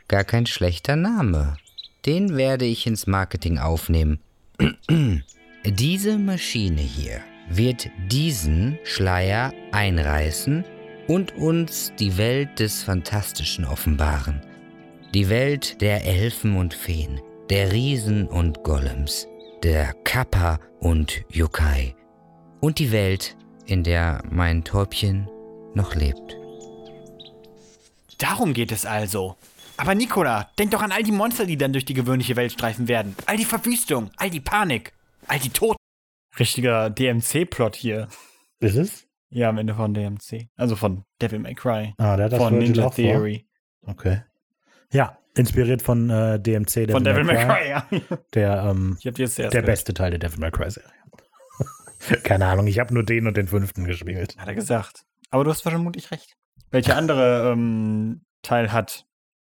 [0.08, 1.56] Gar kein schlechter Name.
[2.06, 4.20] Den werde ich ins Marketing aufnehmen.
[5.64, 10.64] Diese Maschine hier wird diesen Schleier einreißen
[11.08, 14.40] und uns die Welt des Fantastischen offenbaren.
[15.14, 17.20] Die Welt der Elfen und Feen,
[17.50, 19.28] der Riesen und Golems,
[19.62, 21.94] der Kappa und Yokai.
[22.60, 23.36] Und die Welt,
[23.66, 25.28] in der mein Täubchen
[25.74, 26.36] noch lebt.
[28.18, 29.36] Darum geht es also.
[29.76, 32.88] Aber Nicola, denk doch an all die Monster, die dann durch die gewöhnliche Welt streifen
[32.88, 33.16] werden.
[33.26, 34.92] All die Verwüstung, all die Panik,
[35.26, 35.83] all die Toten.
[36.38, 38.08] Richtiger DMC-Plot hier.
[38.60, 39.06] Ist es?
[39.30, 40.48] Ja, am Ende von DMC.
[40.56, 41.94] Also von Devil May Cry.
[41.98, 43.04] Ah, der hat das von Ninja auch vor.
[43.04, 43.46] Theory.
[43.86, 44.22] Okay.
[44.92, 47.86] Ja, inspiriert von äh, DMC, Devil, Von Devil May Cry, ja.
[48.34, 49.66] Der, ähm, Ich hab jetzt der gehört.
[49.66, 50.88] beste Teil der Devil May Cry Serie.
[52.22, 54.36] Keine Ahnung, ich habe nur den und den fünften gespielt.
[54.38, 55.04] Hat er gesagt.
[55.30, 56.36] Aber du hast vermutlich recht.
[56.70, 59.06] Welcher andere ähm, Teil hat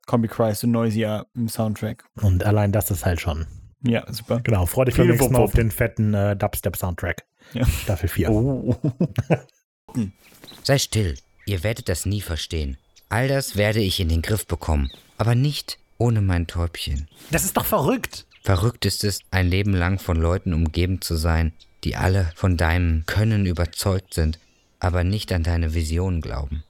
[0.05, 2.05] Combi Cry so Noisier im Soundtrack?
[2.21, 3.47] Und allein das ist halt schon.
[3.83, 4.41] Ja, super.
[4.41, 7.25] Genau, freu dich beim nächsten Mal auf den fetten äh, Dubstep-Soundtrack.
[7.53, 7.65] Ja.
[7.65, 8.29] Staffel 4.
[8.29, 8.75] Oh.
[10.63, 11.15] Sei still,
[11.45, 12.77] ihr werdet das nie verstehen.
[13.09, 17.07] All das werde ich in den Griff bekommen, aber nicht ohne mein Täubchen.
[17.31, 18.25] Das ist doch verrückt.
[18.41, 21.53] Verrückt ist es, ein Leben lang von Leuten umgeben zu sein,
[21.83, 24.39] die alle von deinem Können überzeugt sind,
[24.79, 26.63] aber nicht an deine Vision glauben.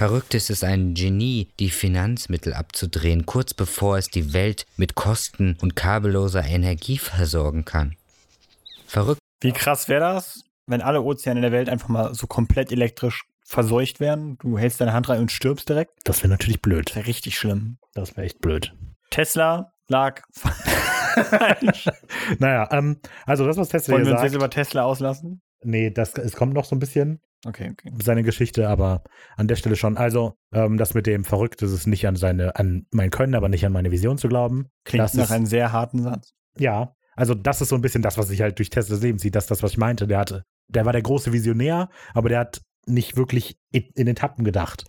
[0.00, 5.58] Verrückt ist es, ein Genie die Finanzmittel abzudrehen, kurz bevor es die Welt mit Kosten
[5.60, 7.96] und kabelloser Energie versorgen kann.
[8.86, 13.26] Verrückt Wie krass wäre das, wenn alle Ozeane der Welt einfach mal so komplett elektrisch
[13.44, 14.38] verseucht wären?
[14.38, 15.92] Du hältst deine Hand rein und stirbst direkt?
[16.04, 16.88] Das wäre natürlich blöd.
[16.88, 17.76] Das wäre richtig schlimm.
[17.92, 18.72] Das wäre echt blöd.
[19.10, 20.22] Tesla lag.
[22.38, 25.42] Naja, ähm, also das, was Tesla Wollen hier wir uns jetzt über Tesla auslassen?
[25.62, 27.90] Nee, das, es kommt noch so ein bisschen Okay, okay.
[28.02, 29.02] seine Geschichte, aber
[29.36, 29.96] an der Stelle schon.
[29.96, 33.48] Also, ähm, das mit dem Verrückt ist es nicht an seine, an mein Können, aber
[33.48, 34.66] nicht an meine Vision zu glauben.
[34.84, 36.34] Klingt das nach ist, einem sehr harten Satz.
[36.58, 39.34] Ja, also das ist so ein bisschen das, was sich halt durch Teslas Leben zieht.
[39.34, 40.06] Das ist das, was ich meinte.
[40.06, 44.44] Der hatte, der war der große Visionär, aber der hat nicht wirklich in, in Etappen
[44.44, 44.84] gedacht.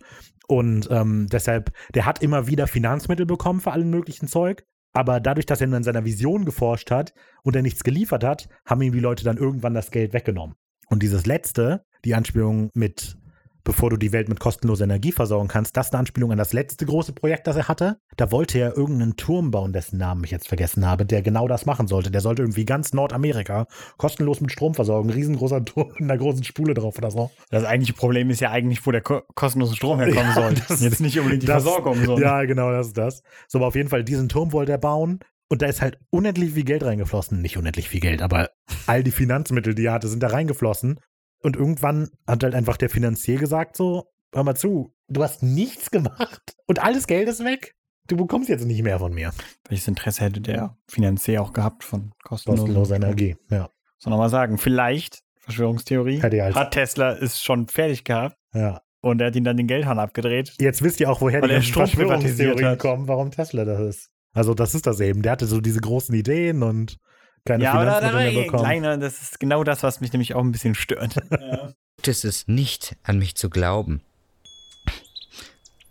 [0.46, 4.64] Und ähm, deshalb, der hat immer wieder Finanzmittel bekommen für allen möglichen Zeug.
[4.92, 8.48] Aber dadurch, dass er nur an seiner Vision geforscht hat und er nichts geliefert hat,
[8.66, 10.56] haben ihm die Leute dann irgendwann das Geld weggenommen.
[10.88, 13.16] Und dieses letzte, die Anspielung mit,
[13.64, 16.52] bevor du die Welt mit kostenloser Energie versorgen kannst, das ist eine Anspielung an das
[16.52, 17.98] letzte große Projekt, das er hatte.
[18.16, 21.64] Da wollte er irgendeinen Turm bauen, dessen Namen ich jetzt vergessen habe, der genau das
[21.64, 22.10] machen sollte.
[22.10, 23.66] Der sollte irgendwie ganz Nordamerika
[23.98, 25.10] kostenlos mit Strom versorgen.
[25.10, 27.30] Riesengroßer Turm mit einer großen Spule drauf oder so.
[27.50, 30.54] Das eigentliche Problem ist ja eigentlich, wo der ko kostenlose Strom herkommen soll.
[30.68, 32.04] das- Jetzt nicht unbedingt die das- Versorgung.
[32.04, 32.18] So.
[32.18, 33.22] Ja, genau, das ist das.
[33.46, 35.20] So, aber auf jeden Fall, diesen Turm wollte er bauen.
[35.48, 37.42] Und da ist halt unendlich viel Geld reingeflossen.
[37.42, 38.48] Nicht unendlich viel Geld, aber
[38.86, 40.98] all die Finanzmittel, die er hatte, sind da reingeflossen.
[41.42, 45.90] Und irgendwann hat halt einfach der Finanzier gesagt: So, hör mal zu, du hast nichts
[45.90, 47.74] gemacht und alles Geld ist weg.
[48.08, 49.32] Du bekommst jetzt nicht mehr von mir.
[49.68, 53.36] Welches Interesse hätte der Finanzier auch gehabt von kostenloser Kostenlose Energie.
[53.48, 53.68] Ja.
[53.98, 58.82] Soll nochmal sagen, vielleicht, Verschwörungstheorie, er als- hat Tesla es schon fertig gehabt ja.
[59.00, 60.54] und er hat ihn dann den Geldhahn abgedreht.
[60.58, 62.78] Jetzt wisst ihr auch, woher die er Verschwörungstheorien hat.
[62.80, 64.10] kommen, warum Tesla das ist.
[64.34, 65.22] Also, das ist das eben.
[65.22, 66.98] Der hatte so diese großen Ideen und
[67.44, 68.62] keine ja, aber da, da Finanzmittel mehr bekommen.
[68.64, 71.16] kleiner, das ist genau das, was mich nämlich auch ein bisschen stört.
[72.06, 74.02] ist es nicht, an mich zu glauben.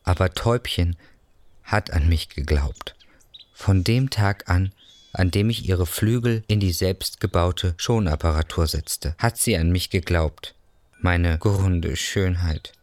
[0.03, 0.97] Aber Täubchen
[1.63, 2.95] hat an mich geglaubt.
[3.53, 4.73] Von dem Tag an,
[5.13, 10.55] an dem ich ihre Flügel in die selbstgebaute Schonapparatur setzte, hat sie an mich geglaubt.
[10.99, 12.73] Meine grunde Schönheit.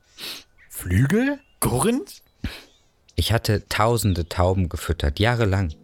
[0.69, 1.39] Flügel?
[1.61, 2.23] Gurrend?
[3.15, 5.75] Ich hatte tausende Tauben gefüttert, jahrelang.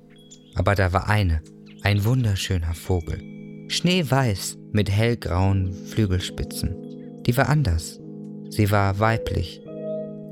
[0.55, 1.43] Aber da war eine,
[1.85, 3.21] Ein wunderschöner Vogel.
[3.69, 7.23] Schneeweiß mit hellgrauen Flügelspitzen.
[7.27, 8.01] Die war anders.
[8.49, 9.61] Sie war weiblich.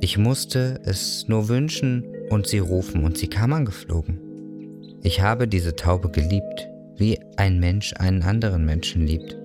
[0.00, 4.18] Ich musste es nur wünschen und sie rufen und sie kam angeflogen.
[5.02, 9.36] Ich habe diese Taube geliebt, wie ein Mensch einen anderen Menschen liebt.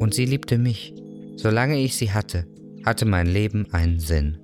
[0.00, 0.92] Und sie liebte mich.
[1.36, 2.44] Solange ich sie hatte,
[2.84, 4.36] hatte mein Leben einen Sinn.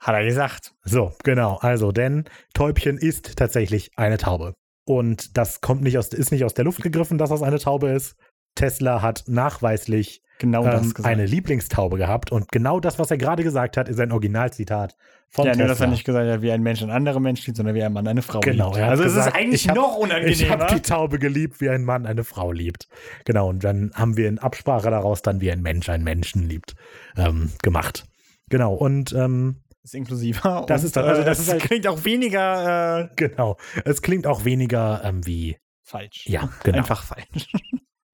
[0.00, 0.72] Hat er gesagt.
[0.82, 1.58] So, genau.
[1.58, 2.24] Also, denn
[2.54, 4.54] Täubchen ist tatsächlich eine Taube.
[4.84, 7.90] Und das kommt nicht aus, ist nicht aus der Luft gegriffen, dass das eine Taube
[7.90, 8.16] ist.
[8.54, 12.32] Tesla hat nachweislich Genau ähm, eine Lieblingstaube gehabt.
[12.32, 14.96] Und genau das, was er gerade gesagt hat, ist ein Originalzitat
[15.30, 15.64] von ja, Tesla.
[15.66, 17.82] nur, dass er nicht gesagt hat, wie ein Mensch ein anderer Mensch liebt, sondern wie
[17.84, 18.80] ein Mann eine Frau Genau, liebt.
[18.82, 20.50] hat Also es gesagt, ist eigentlich ich hab- noch Ich unangenehmer.
[20.58, 22.88] habe die Taube geliebt, wie ein Mann eine Frau liebt.
[23.24, 26.74] Genau, und dann haben wir in Absprache daraus dann, wie ein Mensch einen Menschen liebt,
[27.16, 28.04] ähm, gemacht.
[28.50, 30.64] Genau, und ähm, ist inklusiver.
[30.68, 34.02] Das und, ist dann- also äh, das ist halt- klingt auch weniger äh, genau, es
[34.02, 36.26] klingt auch weniger ähm, wie, falsch.
[36.26, 36.78] ja, genau.
[36.78, 37.50] Einfach falsch.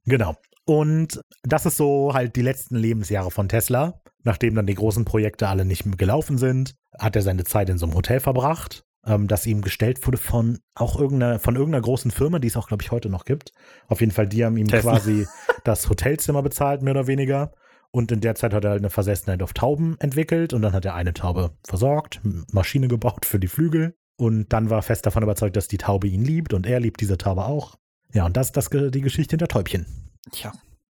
[0.05, 0.37] Genau.
[0.65, 4.01] Und das ist so halt die letzten Lebensjahre von Tesla.
[4.25, 7.77] Nachdem dann die großen Projekte alle nicht mehr gelaufen sind, hat er seine Zeit in
[7.77, 12.11] so einem Hotel verbracht, ähm, das ihm gestellt wurde von auch irgendeiner, von irgendeiner großen
[12.11, 13.53] Firma, die es auch, glaube ich, heute noch gibt.
[13.87, 14.93] Auf jeden Fall, die haben ihm Tesla.
[14.93, 15.27] quasi
[15.65, 17.53] das Hotelzimmer bezahlt, mehr oder weniger.
[17.91, 20.85] Und in der Zeit hat er halt eine Versessenheit auf Tauben entwickelt und dann hat
[20.85, 22.21] er eine Taube versorgt,
[22.53, 23.95] Maschine gebaut für die Flügel.
[24.21, 27.19] Und dann war fest davon überzeugt, dass die Taube ihn liebt und er liebt diese
[27.19, 27.77] Taube auch.
[28.13, 29.87] Ja, und das ist die Geschichte hinter Täubchen.
[30.33, 30.53] Tja.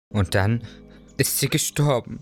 [0.10, 0.62] Und dann
[1.18, 2.20] ist sie gestorben.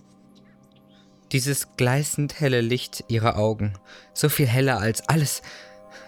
[1.31, 3.73] Dieses gleißend helle Licht ihrer Augen,
[4.13, 5.41] so viel heller als alles,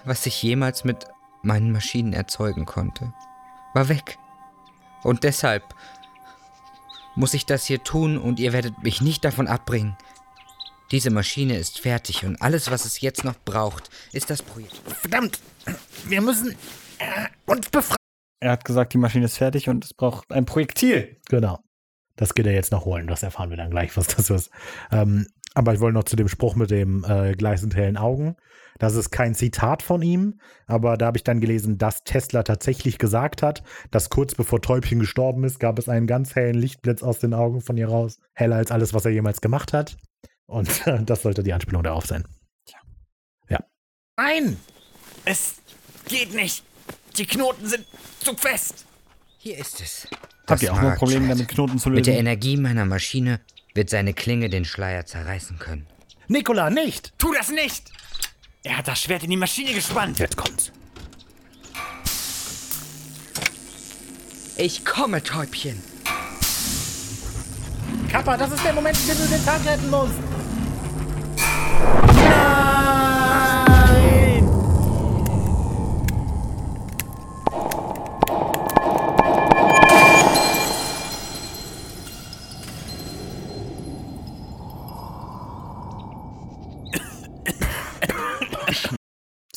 [0.06, 1.06] was ich jemals mit
[1.44, 3.14] meinen Maschinen erzeugen konnte,
[3.74, 4.18] war weg.
[5.04, 5.64] Und deshalb
[7.16, 9.98] muss ich das hier tun und ihr werdet mich nicht davon abbringen.
[10.92, 14.76] Diese Maschine ist fertig und alles, was es jetzt noch braucht, ist das Projekt.
[15.02, 15.40] Verdammt,
[16.06, 16.52] wir müssen
[17.00, 17.98] äh, uns befreien.
[18.40, 21.18] Er hat gesagt, die Maschine ist fertig und es braucht ein Projektil.
[21.30, 21.60] Genau.
[22.16, 23.08] Das geht er jetzt noch holen.
[23.08, 24.52] Das erfahren wir dann gleich, was das ist.
[24.92, 28.36] Ähm, aber ich wollte noch zu dem Spruch mit dem äh, gleißend hellen Augen.
[28.80, 32.98] Das ist kein Zitat von ihm, aber da habe ich dann gelesen, dass Tesla tatsächlich
[32.98, 37.20] gesagt hat, dass kurz bevor Täubchen gestorben ist, gab es einen ganz hellen Lichtblitz aus
[37.20, 38.20] den Augen von ihr raus.
[38.34, 39.98] Heller als alles, was er jemals gemacht hat.
[40.46, 42.26] Und äh, das sollte die Anspielung darauf sein.
[42.66, 42.80] Tja.
[43.50, 43.60] Ja.
[44.18, 44.58] Nein!
[45.26, 45.56] Es
[46.08, 46.64] geht nicht.
[47.18, 47.86] Die Knoten sind
[48.20, 48.86] zu fest.
[49.38, 50.08] Hier ist es.
[50.48, 52.28] Habt ihr auch mal Probleme damit, Knoten zu Mit der lösen?
[52.28, 53.40] Energie meiner Maschine
[53.74, 55.88] wird seine Klinge den Schleier zerreißen können.
[56.28, 57.14] Nikola, nicht!
[57.18, 57.92] Tu das nicht.
[58.64, 60.20] Er hat das Schwert in die Maschine gespannt.
[60.20, 60.72] Jetzt kommt's.
[64.56, 65.82] Ich komme, Täubchen.
[68.10, 70.33] Kappa, das ist der Moment, in dem du den Tag retten musst.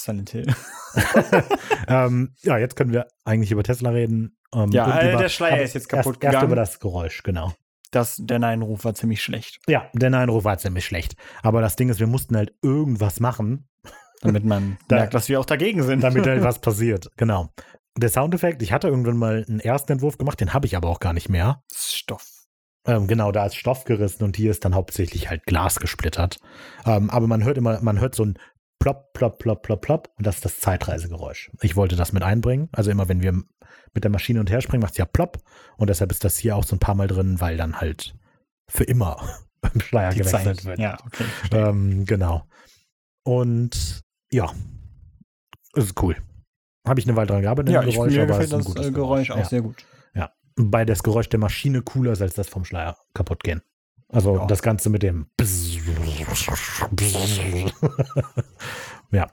[0.06, 0.46] Silent Hill.
[1.88, 4.36] Ähm, ja, jetzt können wir eigentlich über Tesla reden.
[4.54, 6.46] Ähm, Ja, äh, über, der Schleier ist jetzt kaputt erst, erst gegangen.
[6.46, 7.52] über das Geräusch, genau.
[7.92, 11.14] Das, der Nein-Ruf war ziemlich schlecht, Ja, der Nein-Ruf war ziemlich schlecht.
[11.42, 13.68] Aber das Ding ist, wir mussten halt irgendwas machen,
[14.22, 16.02] damit man Da- merkt, dass wir auch dagegen sind.
[16.02, 17.08] damit halt was passiert.
[17.16, 17.50] Genau.
[17.96, 21.00] Der Soundeffekt, ich hatte irgendwann mal einen ersten Entwurf gemacht, den habe ich aber auch
[21.00, 21.62] gar nicht mehr.
[21.72, 22.26] Stoff.
[22.86, 26.38] Ähm, genau, da ist Stoff gerissen und hier ist dann hauptsächlich halt Glas gesplittert.
[26.84, 28.38] Ähm, aber man hört immer, man hört so ein
[28.86, 31.50] plopp, plopp, plopp, plopp, plopp und das ist das Zeitreisegeräusch.
[31.60, 32.68] Ich wollte das mit einbringen.
[32.70, 35.38] Also immer, wenn wir mit der Maschine und her springen, macht es ja plopp
[35.76, 38.14] und deshalb ist das hier auch so ein paar Mal drin, weil dann halt
[38.68, 39.28] für immer
[39.74, 40.64] im Schleier Die gewechselt Zeit.
[40.64, 40.78] wird.
[40.78, 41.24] Ja, okay.
[41.50, 42.44] Ähm, genau.
[43.24, 44.52] Und ja,
[45.74, 46.16] es ist cool.
[46.86, 48.66] Habe ich eine Weile dran gearbeitet, ja, dem ich, Geräusch, mir gefällt ist ein das
[48.66, 49.44] gutes äh, Geräusch auch Ja.
[49.46, 49.84] sehr gut.
[50.58, 53.60] Weil das Geräusch der Maschine cooler ist als das vom Schleier kaputt gehen.
[54.08, 54.46] Also Ja.
[54.46, 55.26] das Ganze mit dem
[59.10, 59.26] Ja.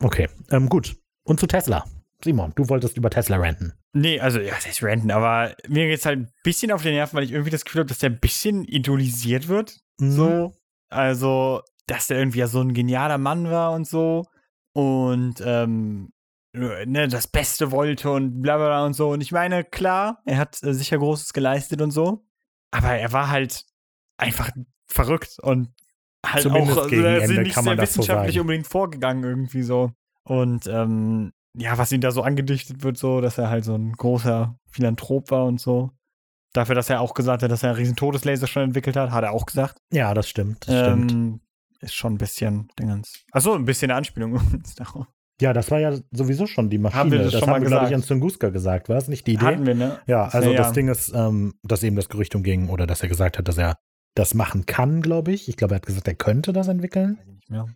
[0.00, 0.96] Okay, ähm, gut.
[1.24, 1.84] Und zu Tesla.
[2.24, 3.72] Simon, du wolltest über Tesla ranten.
[3.94, 7.16] Nee, also, ja, das ist Random, aber mir geht's halt ein bisschen auf den Nerven,
[7.16, 9.80] weil ich irgendwie das Gefühl habe, dass der ein bisschen idolisiert wird.
[9.98, 10.10] Mhm.
[10.12, 10.52] So.
[10.88, 14.24] Also, dass der irgendwie ja so ein genialer Mann war und so.
[14.72, 16.12] Und, ähm,
[16.54, 19.10] ne, das Beste wollte und bla bla bla und so.
[19.10, 22.24] Und ich meine, klar, er hat äh, sicher Großes geleistet und so.
[22.70, 23.64] Aber er war halt
[24.22, 24.50] einfach
[24.86, 25.68] verrückt und
[26.24, 28.40] halt Zumindest auch gegen äh, Ende nicht kann man sehr das so wissenschaftlich sagen.
[28.42, 29.92] unbedingt vorgegangen irgendwie so.
[30.24, 33.92] Und ähm, ja, was ihm da so angedichtet wird, so, dass er halt so ein
[33.92, 35.90] großer Philanthrop war und so.
[36.54, 39.24] Dafür, dass er auch gesagt hat, dass er einen riesen Todeslaser schon entwickelt hat, hat
[39.24, 39.78] er auch gesagt.
[39.92, 40.68] Ja, das stimmt.
[40.68, 41.12] Das stimmt.
[41.12, 41.40] Ähm,
[41.80, 43.24] ist schon ein bisschen Dingens.
[43.32, 45.06] Achso, ein bisschen eine Anspielung übrigens darauf.
[45.40, 47.00] Ja, das war ja sowieso schon die Maschine.
[47.00, 48.10] Haben wir das das schon haben mal wir, glaube ich, gesagt?
[48.12, 49.44] an Tunguska gesagt, war es nicht die Idee?
[49.46, 49.98] Hatten wir, ne?
[50.06, 50.72] Ja, also Ja, das ja.
[50.74, 53.76] Ding ist, ähm, dass eben das Gerücht umging oder dass er gesagt hat, dass er
[54.14, 55.48] das machen kann, glaube ich.
[55.48, 57.18] Ich glaube, er hat gesagt, er könnte das entwickeln.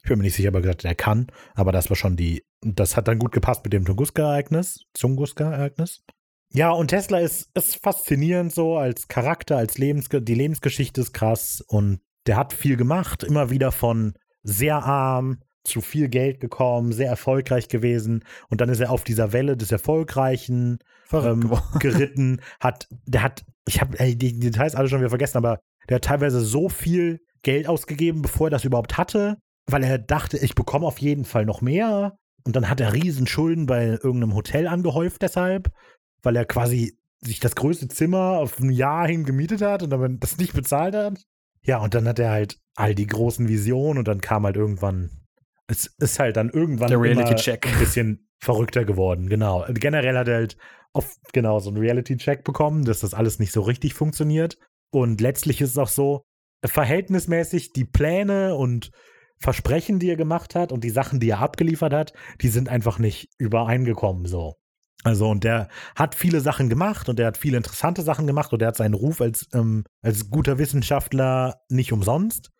[0.02, 1.26] Ich bin mir nicht sicher, aber gesagt, er kann.
[1.54, 6.04] Aber das war schon die, das hat dann gut gepasst mit dem Tunguska-Ereignis, Tunguska-Ereignis.
[6.52, 11.62] Ja, und Tesla ist, ist faszinierend so als Charakter, als Lebensge die Lebensgeschichte ist krass
[11.66, 17.08] und der hat viel gemacht, immer wieder von sehr arm zu viel Geld gekommen, sehr
[17.10, 20.78] erfolgreich gewesen und dann ist er auf dieser Welle des Erfolgreichen
[21.12, 25.96] ähm, geritten, hat, der hat, ich habe die Details alle schon wieder vergessen, aber der
[25.96, 30.54] hat teilweise so viel Geld ausgegeben, bevor er das überhaupt hatte, weil er dachte, ich
[30.54, 32.18] bekomme auf jeden Fall noch mehr.
[32.44, 35.72] Und dann hat er Riesenschulden bei irgendeinem Hotel angehäuft deshalb,
[36.22, 40.20] weil er quasi sich das größte Zimmer auf ein Jahr hin gemietet hat und dann
[40.20, 41.22] das nicht bezahlt hat.
[41.62, 45.10] Ja, und dann hat er halt all die großen Visionen und dann kam halt irgendwann,
[45.66, 47.66] es ist halt dann irgendwann Der immer Reality-Check.
[47.66, 49.66] ein bisschen verrückter geworden, genau.
[49.72, 50.56] Generell hat er halt
[50.92, 54.58] auf, genau, so einen Reality-Check bekommen, dass das alles nicht so richtig funktioniert.
[54.90, 56.22] Und letztlich ist es auch so,
[56.64, 58.90] verhältnismäßig die Pläne und
[59.38, 62.98] Versprechen, die er gemacht hat und die Sachen, die er abgeliefert hat, die sind einfach
[62.98, 64.54] nicht übereingekommen so.
[65.04, 68.60] Also und der hat viele Sachen gemacht und der hat viele interessante Sachen gemacht und
[68.60, 72.50] der hat seinen Ruf als, ähm, als guter Wissenschaftler nicht umsonst.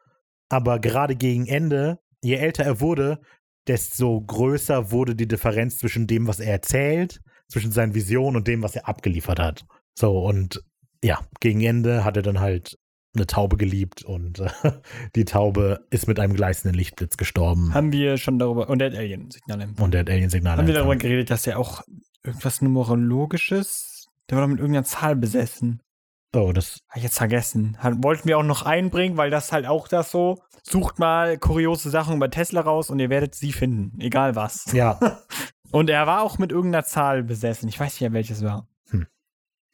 [0.49, 3.21] Aber gerade gegen Ende, je älter er wurde,
[3.67, 8.63] desto größer wurde die Differenz zwischen dem, was er erzählt, zwischen seinen Visionen und dem,
[8.63, 9.65] was er abgeliefert hat.
[9.99, 10.63] So, und
[11.07, 12.79] ja, gegen Ende hat er dann halt
[13.15, 14.51] eine Taube geliebt und äh,
[15.15, 18.99] die Taube ist mit einem gleißenden Lichtblitz gestorben Haben wir schon darüber, und der hat
[18.99, 19.69] Alien-Signale.
[19.79, 20.59] und der hat Alien-Signale.
[20.59, 21.83] Haben wir darüber geredet, dass er auch
[22.25, 25.81] irgendwas Numerologisches, der war doch mit irgendeiner Zahl besessen.
[26.35, 27.77] Oh, das, Hab ich jetzt vergessen.
[27.79, 30.43] Hat, wollten wir auch noch einbringen, weil das halt auch das so.
[30.65, 33.99] Sucht mal kuriose Sachen über Tesla raus und ihr werdet sie finden.
[34.01, 34.73] Egal was.
[34.73, 34.99] ja,
[35.71, 37.69] Und er war auch mit irgendeiner Zahl besessen.
[37.69, 38.67] Ich weiß nicht, welches war.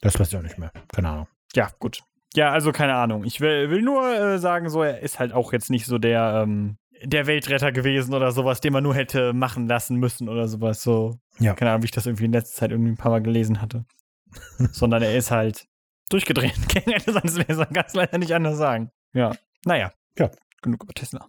[0.02, 0.70] Das weiß ich auch nicht mehr.
[0.94, 1.28] Keine Ahnung.
[1.54, 2.02] Ja, gut.
[2.34, 3.24] Ja, also keine Ahnung.
[3.24, 6.42] Ich will, will nur äh, sagen, so, er ist halt auch jetzt nicht so der,
[6.44, 10.82] ähm, der Weltretter gewesen oder sowas, den man nur hätte machen lassen müssen oder sowas.
[10.82, 11.54] So, Ja.
[11.54, 13.84] keine Ahnung, wie ich das irgendwie in letzter Zeit irgendwie ein paar Mal gelesen hatte.
[14.72, 15.66] Sondern er ist halt
[16.08, 17.58] durchgedreht gegen Ende seines Lebens.
[17.58, 18.90] Man kann es leider nicht anders sagen.
[19.12, 19.32] Ja.
[19.64, 19.92] Naja.
[20.18, 20.30] Ja.
[20.62, 21.28] Genug über Tesla.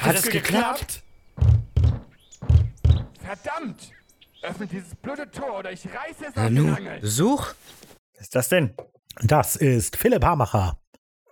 [0.00, 1.02] Hat, es geklappt?
[3.20, 3.92] Verdammt!
[4.42, 7.00] Öffnet dieses blöde Tor oder ich reiße es Na aus den nu, Angeln.
[7.04, 7.54] such.
[8.14, 8.74] Was ist das denn?
[9.22, 10.78] Das ist Philipp Hamacher,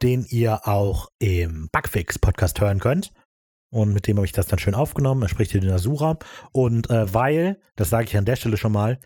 [0.03, 3.13] den ihr auch im Bugfix-Podcast hören könnt.
[3.71, 5.23] Und mit dem habe ich das dann schön aufgenommen.
[5.23, 6.19] Er spricht hier den Asura.
[6.53, 8.99] Und äh, weil, das sage ich an der Stelle schon mal,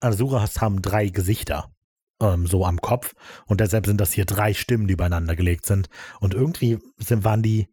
[0.00, 1.72] Asuras haben drei Gesichter
[2.20, 3.14] ähm, so am Kopf.
[3.46, 5.88] Und deshalb sind das hier drei Stimmen, die übereinander gelegt sind.
[6.20, 7.68] Und irgendwie sind, waren die.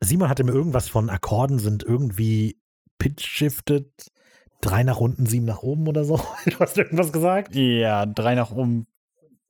[0.00, 2.60] Simon hatte mir irgendwas von Akkorden sind irgendwie
[2.98, 4.10] pitch-shifted.
[4.62, 6.18] Drei nach unten, sieben nach oben oder so.
[6.46, 7.54] Du hast irgendwas gesagt?
[7.54, 8.86] Ja, drei nach oben.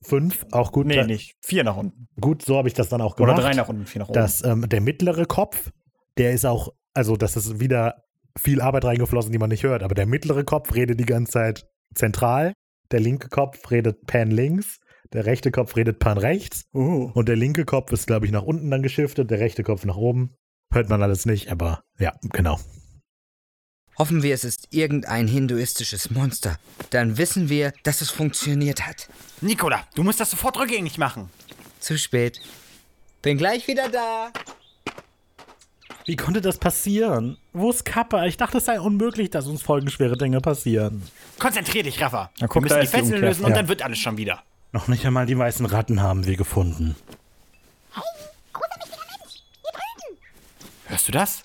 [0.04, 0.86] Fünf, auch gut.
[0.86, 1.36] Nee, nicht.
[1.40, 2.08] Vier nach unten.
[2.20, 3.34] Gut, so habe ich das dann auch gemacht.
[3.34, 4.14] Oder drei nach unten, vier nach oben.
[4.18, 5.70] dass ähm, der mittlere Kopf,
[6.18, 8.02] der ist auch, also das ist wieder
[8.36, 11.66] viel Arbeit reingeflossen, die man nicht hört, aber der mittlere Kopf redet die ganze Zeit
[11.94, 12.52] zentral,
[12.90, 14.80] der linke Kopf redet Pan links,
[15.12, 17.10] der rechte Kopf redet Pan rechts Uh.
[17.14, 19.96] und der linke Kopf ist, glaube ich, nach unten dann geschiftet, der rechte Kopf nach
[19.96, 20.30] oben.
[20.72, 22.58] Hört man alles nicht, aber ja, genau.
[23.98, 26.58] Hoffen wir, es ist irgendein hinduistisches Monster.
[26.90, 29.08] Dann wissen wir, dass es funktioniert hat.
[29.40, 31.28] Nikola, du musst das sofort rückgängig machen.
[31.80, 32.40] Zu spät.
[33.20, 34.32] Bin gleich wieder da.
[36.04, 37.36] Wie konnte das passieren?
[37.52, 38.24] Wo ist Kappa?
[38.26, 41.02] Ich dachte, es sei unmöglich, dass uns folgenschwere Dinge passieren.
[41.38, 42.30] Konzentrier dich, Rafa.
[42.40, 43.56] Na, guck, wir müssen die Fesseln lösen und Ja.
[43.58, 44.42] dann wird alles schon wieder.
[44.72, 46.96] Noch nicht einmal die weißen Ratten haben wir gefunden.
[50.86, 51.42] Hörst du das?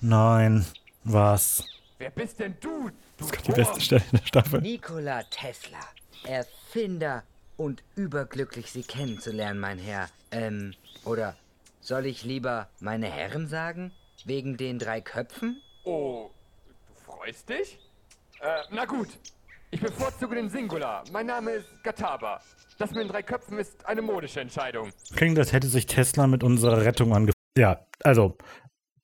[0.00, 0.66] Nein,
[1.04, 1.64] was?
[1.98, 2.90] Wer bist denn du?
[3.16, 4.60] Du Die beste Stelle in der Staffel.
[4.60, 5.78] Nikola Tesla,
[6.24, 7.22] Erfinder
[7.56, 10.10] und überglücklich, Sie kennenzulernen, mein Herr.
[10.30, 10.74] Ähm,
[11.04, 11.36] oder
[11.80, 13.92] soll ich lieber meine Herren sagen?
[14.26, 15.62] Wegen den drei Köpfen?
[15.84, 16.30] Oh,
[16.88, 17.78] du freust dich?
[18.40, 19.08] Äh, na gut.
[19.70, 21.02] Ich bevorzuge den Singular.
[21.12, 22.40] Mein Name ist Gataba.
[22.78, 24.92] Das mit den drei Köpfen ist eine modische Entscheidung.
[25.14, 27.32] Klingt, als hätte sich Tesla mit unserer Rettung angefangen.
[27.56, 28.36] Ja, also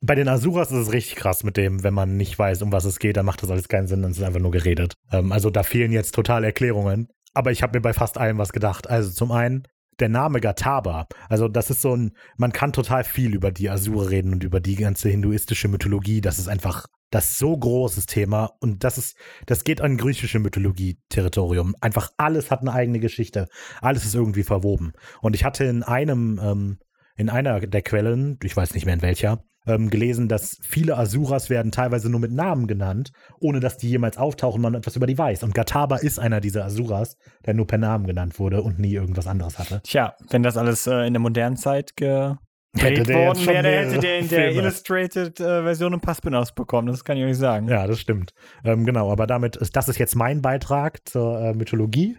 [0.03, 2.85] bei den Asuras ist es richtig krass mit dem, wenn man nicht weiß, um was
[2.85, 4.95] es geht, dann macht das alles keinen Sinn, dann ist es einfach nur geredet.
[5.13, 7.09] Ähm, also da fehlen jetzt total Erklärungen.
[7.35, 8.91] Aber ich habe mir bei fast allem was gedacht.
[8.91, 9.63] Also zum einen
[10.01, 11.07] der Name Gataba.
[11.29, 14.61] Also das ist so ein, man kann total viel über die Asura reden und über
[14.61, 16.21] die ganze hinduistische Mythologie.
[16.21, 21.77] Das ist einfach das so großes Thema und das ist, das geht an griechische Mythologie-Territorium.
[21.81, 23.47] Einfach alles hat eine eigene Geschichte.
[23.81, 24.93] Alles ist irgendwie verwoben.
[25.21, 26.79] Und ich hatte in einem, ähm,
[27.17, 31.51] in einer der Quellen, ich weiß nicht mehr in welcher, ähm, gelesen, dass viele Asuras
[31.51, 35.07] werden teilweise nur mit Namen genannt, ohne dass die jemals auftauchen und man etwas über
[35.07, 35.43] die weiß.
[35.43, 39.27] Und Gataba ist einer dieser Asuras, der nur per Namen genannt wurde und nie irgendwas
[39.27, 39.81] anderes hatte.
[39.85, 42.35] Tja, wenn das alles äh, in der modernen Zeit ge
[42.75, 44.53] Hätte der worden wäre, hätte der in der.
[44.53, 46.89] Illustrated-Version einen Passbinaus bekommen.
[46.89, 47.69] Das kann ich euch sagen.
[47.69, 48.33] Ja, das stimmt.
[48.65, 52.17] Ähm, genau, aber damit ist das ist jetzt mein Beitrag zur äh, Mythologie.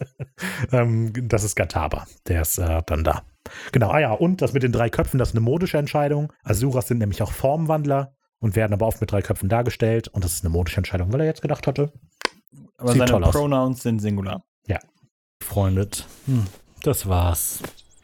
[0.72, 2.06] ähm, das ist Gataba.
[2.26, 3.22] Der ist äh, dann da.
[3.72, 6.32] Genau, ah ja, und das mit den drei Köpfen, das ist eine modische Entscheidung.
[6.44, 10.08] Asuras sind nämlich auch Formwandler und werden aber oft mit drei Köpfen dargestellt.
[10.08, 11.92] Und das ist eine modische Entscheidung, weil er jetzt gedacht hatte,
[12.78, 13.32] Aber Sieht seine toll aus.
[13.32, 14.42] Pronouns sind Singular.
[15.42, 16.46] Freundet, hm,
[16.84, 17.58] das war's.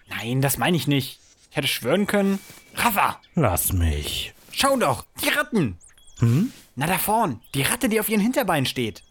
[0.09, 1.21] Nein, das meine ich nicht.
[1.51, 2.41] Ich hätte schwören können.
[2.75, 4.35] Rafa, Lass mich.
[4.51, 5.79] schau doch, die Ratten.
[6.19, 6.53] Hm?
[6.75, 9.03] Na da vorn, die Ratte, die auf ihren Hinterbeinen steht.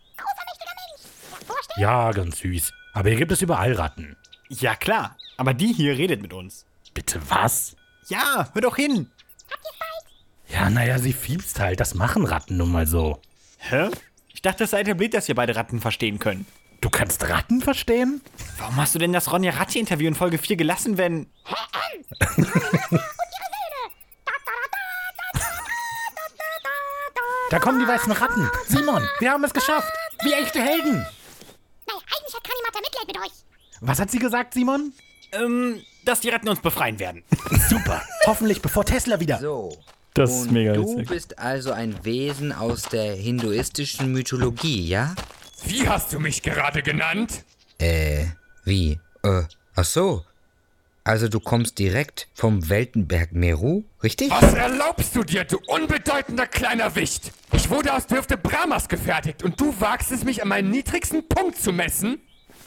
[1.77, 2.73] Ja, ganz süß.
[2.93, 4.17] Aber hier gibt es überall Ratten.
[4.49, 6.65] Ja klar, aber die hier redet mit uns.
[6.93, 7.75] Bitte was?
[8.09, 9.11] Ja, hör doch hin.
[10.49, 11.79] Ja, naja, sie fiebst halt.
[11.79, 13.21] Das machen Ratten nun mal so.
[13.57, 13.89] Hä?
[14.33, 16.45] Ich dachte, es sei etabliert, dass wir beide Ratten verstehen können.
[16.81, 18.21] Du kannst Ratten verstehen?
[18.57, 21.27] Warum hast du denn das Ronja Ratti-Interview in Folge 4 gelassen, wenn...
[27.49, 28.49] Da kommen die weißen Ratten.
[28.67, 29.89] Simon, wir haben es geschafft.
[30.21, 30.95] Wie echte Helden.
[30.95, 33.31] Naja, eigentlich hat Kanimata Mitleid mit euch.
[33.79, 34.91] Was hat sie gesagt, Simon?
[35.31, 37.23] Ähm, dass die Ratten uns befreien werden.
[37.69, 38.01] Super.
[38.25, 39.39] Hoffentlich bevor Tesla wieder.
[39.39, 39.77] So.
[40.13, 41.09] Das ist mega du witzig.
[41.09, 45.13] bist also ein Wesen aus der hinduistischen Mythologie, ja?
[45.65, 47.43] Wie hast du mich gerade genannt?
[47.77, 48.25] Äh,
[48.63, 48.99] wie?
[49.23, 49.43] Äh,
[49.75, 50.25] ach so.
[51.03, 54.29] Also du kommst direkt vom Weltenberg Meru, richtig?
[54.31, 57.31] Was erlaubst du dir, du unbedeutender kleiner Wicht?
[57.53, 61.61] Ich wurde aus Dürfte Brahmas gefertigt und du wagst es, mich an meinen niedrigsten Punkt
[61.61, 62.19] zu messen?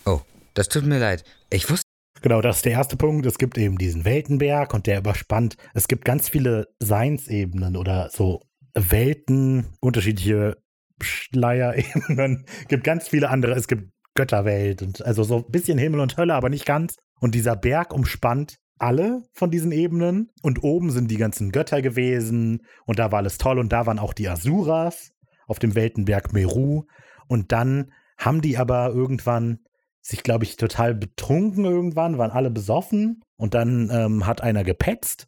[0.06, 0.20] Oh,
[0.54, 1.24] das tut mir leid.
[1.50, 1.89] Ich wusste
[2.22, 3.24] Genau, das ist der erste Punkt.
[3.24, 5.56] Es gibt eben diesen Weltenberg und der überspannt.
[5.72, 8.42] Es gibt ganz viele Seinsebenen oder so
[8.74, 10.58] Welten, unterschiedliche
[11.00, 12.44] Schleierebenen.
[12.62, 13.52] Es gibt ganz viele andere.
[13.52, 16.96] Es gibt Götterwelt und also so ein bisschen Himmel und Hölle, aber nicht ganz.
[17.20, 20.30] Und dieser Berg umspannt alle von diesen Ebenen.
[20.42, 23.98] Und oben sind die ganzen Götter gewesen und da war alles toll und da waren
[23.98, 25.12] auch die Asuras
[25.46, 26.84] auf dem Weltenberg Meru.
[27.28, 29.60] Und dann haben die aber irgendwann
[30.02, 35.26] sich, glaube ich, total betrunken irgendwann, waren alle besoffen und dann ähm, hat einer gepetzt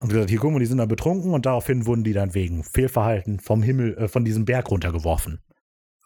[0.00, 2.64] und gesagt, hier guck mal, die sind da betrunken und daraufhin wurden die dann wegen
[2.64, 5.40] Fehlverhalten vom Himmel, äh, von diesem Berg runtergeworfen.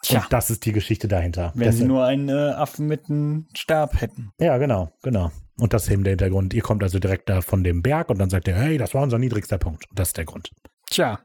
[0.02, 0.20] Tja.
[0.20, 1.52] Und das ist die Geschichte dahinter.
[1.54, 4.30] Wenn sie Deshalb- nur einen äh, Affen mit einem Stab hätten.
[4.38, 5.32] ja, genau, genau.
[5.58, 6.54] Und das ist eben der Hintergrund.
[6.54, 9.02] Ihr kommt also direkt da von dem Berg und dann sagt ihr, hey, das war
[9.02, 9.90] unser niedrigster Punkt.
[9.90, 10.52] Und das ist der Grund.
[10.88, 11.18] Tja,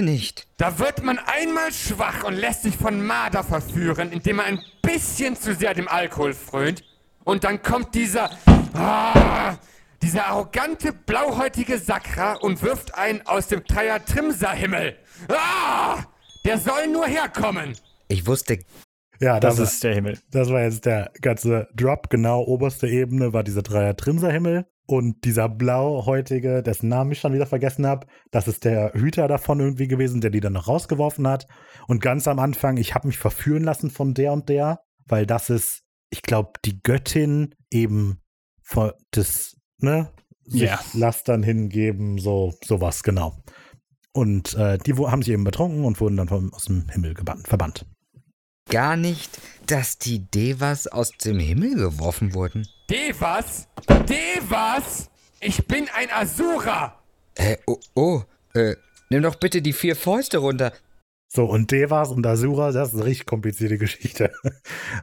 [0.00, 0.46] nicht.
[0.56, 5.36] Da wird man einmal schwach und lässt sich von Marder verführen, indem man ein bisschen
[5.36, 6.82] zu sehr dem Alkohol frönt.
[7.24, 8.30] Und dann kommt dieser.
[8.74, 9.58] Ah,
[10.02, 14.96] dieser arrogante, blauhäutige Sakra und wirft einen aus dem Trimsa-Himmel.
[15.28, 16.04] Ah!
[16.44, 17.76] Der soll nur herkommen!
[18.08, 18.58] Ich wusste
[19.22, 20.18] Ja, das das, ist der Himmel.
[20.32, 22.10] das war jetzt der ganze Drop.
[22.10, 24.66] Genau, oberste Ebene war dieser Dreier-Trimser-Himmel.
[24.86, 29.60] Und dieser blauhäutige, dessen Namen ich schon wieder vergessen habe, das ist der Hüter davon
[29.60, 31.46] irgendwie gewesen, der die dann noch rausgeworfen hat.
[31.86, 35.50] Und ganz am Anfang, ich habe mich verführen lassen von der und der, weil das
[35.50, 38.20] ist, ich glaube, die Göttin eben
[38.60, 40.10] von des, ne,
[40.44, 40.80] sich Ja.
[40.94, 43.36] Lastern hingeben, so sowas, genau.
[44.12, 47.46] Und äh, die haben sich eben betrunken und wurden dann vom, aus dem Himmel gebannt,
[47.46, 47.86] verbannt.
[48.70, 52.66] Gar nicht, dass die Devas aus dem Himmel geworfen wurden.
[52.90, 53.68] Devas?
[54.08, 55.10] Devas?
[55.40, 57.02] Ich bin ein Asura!
[57.34, 58.22] Äh, oh, oh,
[58.54, 58.76] äh,
[59.08, 60.72] nimm doch bitte die vier Fäuste runter.
[61.28, 64.32] So, und Devas und Asura, das ist eine richtig komplizierte Geschichte.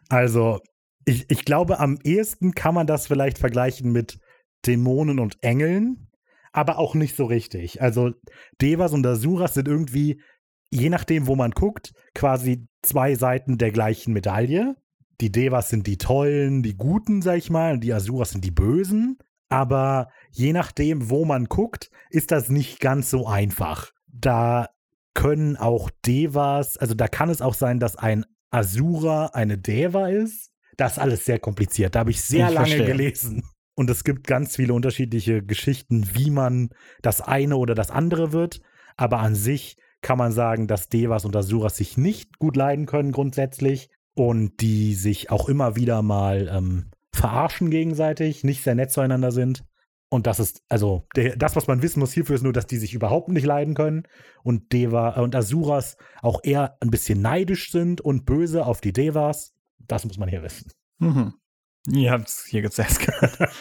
[0.10, 0.60] Also,
[1.06, 4.20] ich, ich glaube, am ehesten kann man das vielleicht vergleichen mit
[4.68, 6.08] Dämonen und Engeln,
[6.52, 7.82] aber auch nicht so richtig.
[7.82, 8.12] Also,
[8.62, 10.22] Devas und Asuras sind irgendwie,
[10.72, 14.76] je nachdem, wo man guckt, quasi zwei Seiten der gleichen Medaille.
[15.22, 18.52] Die Devas sind die Tollen, die Guten, sag ich mal, und die Asuras sind die
[18.52, 19.18] Bösen.
[19.50, 23.92] Aber je nachdem, wo man guckt, ist das nicht ganz so einfach.
[24.08, 24.70] Da
[25.14, 30.52] können auch Devas, also da kann es auch sein, dass ein Asura eine Deva ist.
[30.78, 31.96] Das ist alles sehr kompliziert.
[31.96, 32.86] Da habe ich sehr Ich lange verstehe.
[32.86, 33.44] gelesen.
[33.76, 36.70] Und es gibt ganz viele unterschiedliche Geschichten, wie man
[37.02, 38.62] das eine oder das andere wird.
[38.98, 43.12] Aber an sich kann man sagen, dass Devas und Asuras sich nicht gut leiden können
[43.12, 49.32] grundsätzlich und die sich auch immer wieder mal ähm, verarschen gegenseitig, nicht sehr nett zueinander
[49.32, 49.64] sind.
[50.12, 52.78] Und das ist, also, der, das, was man wissen muss hierfür, ist nur, dass die
[52.78, 54.04] sich überhaupt nicht leiden können
[54.42, 58.94] und Deva äh, und Asuras auch eher ein bisschen neidisch sind und böse auf die
[58.94, 59.54] Devas.
[59.78, 60.72] Das muss man hier wissen.
[60.98, 61.36] Mhm.
[61.92, 63.38] Ihr habt's hier gesetzt gehört.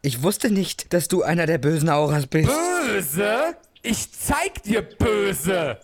[0.00, 2.48] Ich wusste nicht, dass du einer der bösen Auras bist.
[2.86, 3.56] Böse?
[3.90, 5.80] Ich zeig dir böse!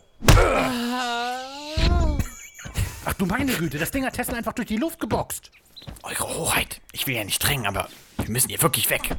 [3.06, 5.50] Ach du meine Güte, das Ding hat Tesla einfach durch die Luft geboxt.
[6.02, 7.88] Eure Hoheit, ich will ja nicht drängen, aber
[8.18, 9.16] wir müssen hier wirklich weg.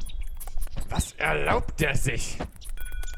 [0.88, 2.36] Was erlaubt er sich?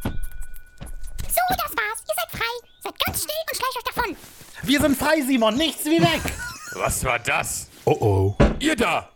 [0.03, 2.03] So, das war's.
[2.09, 2.47] Ihr seid frei.
[2.81, 4.17] Seid ganz still und schleicht euch davon.
[4.63, 6.23] Wir sind frei, Simon, nichts wie weg.
[6.77, 7.69] Was war das?
[7.85, 8.35] Oh oh.
[8.59, 9.11] Ihr da!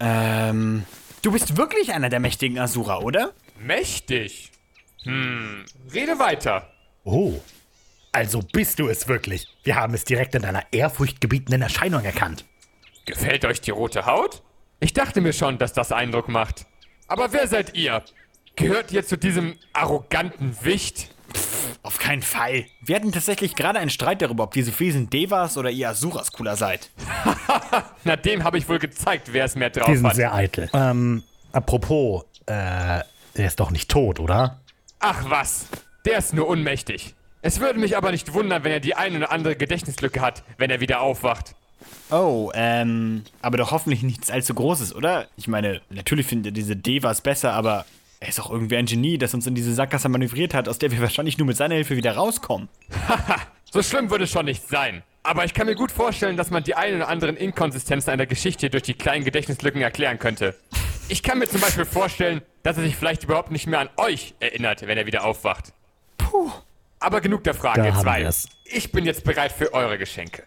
[0.00, 0.86] Ähm,
[1.22, 3.32] du bist wirklich einer der mächtigen Asura, oder?
[3.60, 4.50] Mächtig.
[5.04, 6.70] Hm, rede weiter.
[7.04, 7.34] Oh.
[8.12, 9.46] Also bist du es wirklich.
[9.64, 12.44] Wir haben es direkt in deiner ehrfurchtgebietenden Erscheinung erkannt.
[13.06, 14.42] Gefällt euch die rote Haut?
[14.80, 16.66] Ich dachte mir schon, dass das Eindruck macht.
[17.08, 18.02] Aber wer seid ihr?
[18.56, 21.10] Gehört ihr zu diesem arroganten Wicht?
[21.82, 22.66] Auf keinen Fall.
[22.82, 26.56] Wir hatten tatsächlich gerade einen Streit darüber, ob diese fiesen Devas oder ihr Asuras cooler
[26.56, 26.90] seid.
[28.04, 30.14] Na, dem habe ich wohl gezeigt, wer es mehr drauf Die sind hat.
[30.14, 30.70] sehr eitel.
[30.72, 33.00] Ähm, apropos, äh,
[33.36, 34.60] der ist doch nicht tot, oder?
[35.06, 35.66] Ach was,
[36.06, 37.14] der ist nur unmächtig.
[37.42, 40.70] Es würde mich aber nicht wundern, wenn er die eine oder andere Gedächtnislücke hat, wenn
[40.70, 41.54] er wieder aufwacht.
[42.10, 45.28] Oh, ähm, aber doch hoffentlich nichts allzu Großes, oder?
[45.36, 47.84] Ich meine, natürlich finden wir diese Devas besser, aber
[48.18, 50.90] er ist auch irgendwie ein Genie, das uns in diese Sackgasse manövriert hat, aus der
[50.90, 52.70] wir wahrscheinlich nur mit seiner Hilfe wieder rauskommen.
[53.70, 55.02] So schlimm würde es schon nicht sein.
[55.22, 58.70] Aber ich kann mir gut vorstellen, dass man die ein oder anderen Inkonsistenzen einer Geschichte
[58.70, 60.54] durch die kleinen Gedächtnislücken erklären könnte.
[61.08, 64.34] Ich kann mir zum Beispiel vorstellen, dass er sich vielleicht überhaupt nicht mehr an euch
[64.40, 65.72] erinnert, wenn er wieder aufwacht.
[66.18, 66.50] Puh.
[66.98, 68.22] Aber genug der Frage, Da zwei.
[68.22, 68.48] wir's.
[68.64, 70.44] Ich bin jetzt bereit für eure Geschenke.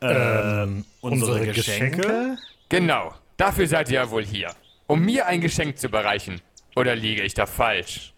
[0.00, 2.38] Ähm, unsere Geschenke?
[2.68, 4.54] Genau, dafür seid ihr ja wohl hier.
[4.86, 6.40] Um mir ein Geschenk zu bereichen.
[6.76, 8.14] Oder liege ich da falsch?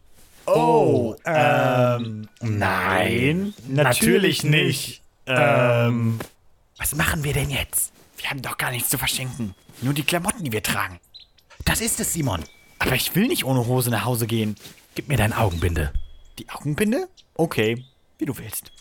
[0.46, 5.02] Oh, ähm, nein, natürlich nicht.
[5.26, 6.18] Ähm,
[6.78, 7.92] Was machen wir denn jetzt?
[8.18, 9.54] wir haben doch gar nichts zu verschenken.
[9.80, 10.98] Nur die Klamotten, die wir tragen.
[11.64, 12.42] Das ist es, Simon.
[12.78, 14.56] Aber ich will nicht ohne Hose nach Hause gehen.
[14.94, 15.92] Gib mir dein Augenbinde.
[16.38, 17.08] Die Augenbinde?
[17.34, 17.84] Okay,
[18.18, 18.72] wie du willst.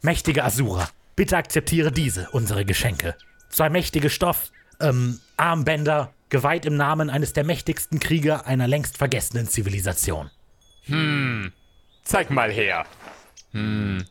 [0.00, 3.16] Mächtige Asura, bitte akzeptiere diese, unsere Geschenke.
[3.50, 9.46] Zwei mächtige Stoff, ähm, Armbänder, geweiht im Namen eines der mächtigsten Krieger einer längst vergessenen
[9.48, 10.30] Zivilisation.
[12.04, 12.86] Zeig mal her.
[13.52, 14.04] Hm.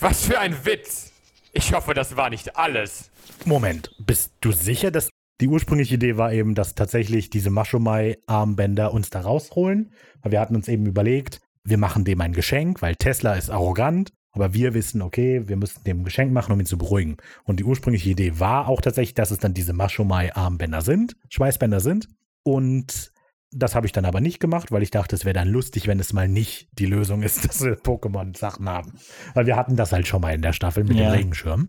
[0.00, 1.12] Was für ein Witz.
[1.52, 3.10] Ich hoffe, das war nicht alles.
[3.44, 5.08] Moment, bist du sicher, dass
[5.40, 9.92] die ursprüngliche Idee war eben, dass tatsächlich diese Maschomai-Armbänder uns da rausholen?
[10.22, 14.12] Weil wir hatten uns eben überlegt, wir machen dem ein Geschenk, weil Tesla ist arrogant,
[14.32, 17.16] aber wir wissen, okay, wir müssen dem ein Geschenk machen, um ihn zu beruhigen.
[17.44, 22.08] Und die ursprüngliche Idee war auch tatsächlich, dass es dann diese Maschomai-Armbänder sind, Schweißbänder sind.
[22.42, 23.12] Und
[23.50, 25.98] das habe ich dann aber nicht gemacht, weil ich dachte, es wäre dann lustig, wenn
[26.00, 28.92] es mal nicht die Lösung ist, dass wir Pokémon-Sachen haben.
[29.34, 31.10] Weil wir hatten das halt schon mal in der Staffel mit Ja.
[31.10, 31.68] dem Regenschirm.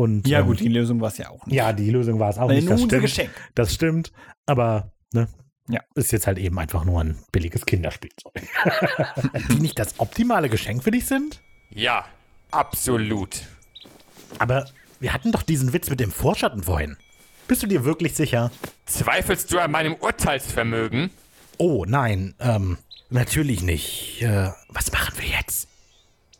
[0.00, 1.54] Und, Ja, ähm, gut, die Lösung war es ja auch nicht.
[1.54, 2.64] ja, die Lösung war es auch Weil nicht.
[2.64, 3.02] nur Das unser stimmt.
[3.34, 3.52] Geschenk.
[3.54, 4.12] Das stimmt.
[4.46, 5.28] Aber, ne?
[5.68, 5.80] Ja.
[5.94, 8.32] Ist jetzt halt eben einfach nur ein billiges Kinderspielzeug.
[9.50, 11.40] die nicht das optimale Geschenk für dich sind?
[11.68, 12.06] Ja,
[12.50, 13.42] absolut.
[14.38, 14.66] Aber
[15.00, 16.96] wir hatten doch diesen Witz mit dem Vorschatten vorhin.
[17.46, 18.50] Bist du dir wirklich sicher?
[18.86, 21.10] Zweifelst du an meinem Urteilsvermögen?
[21.58, 22.78] Oh, nein, ähm,
[23.10, 24.22] natürlich nicht.
[24.22, 25.68] Äh, was machen wir jetzt?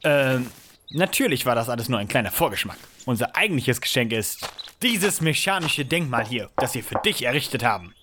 [0.03, 0.47] Ähm,
[0.91, 2.79] natürlich war das alles nur ein kleiner Vorgeschmack.
[3.07, 4.49] Unser eigentliches Geschenk ist
[4.83, 7.95] dieses mechanische Denkmal hier, das wir für dich errichtet haben.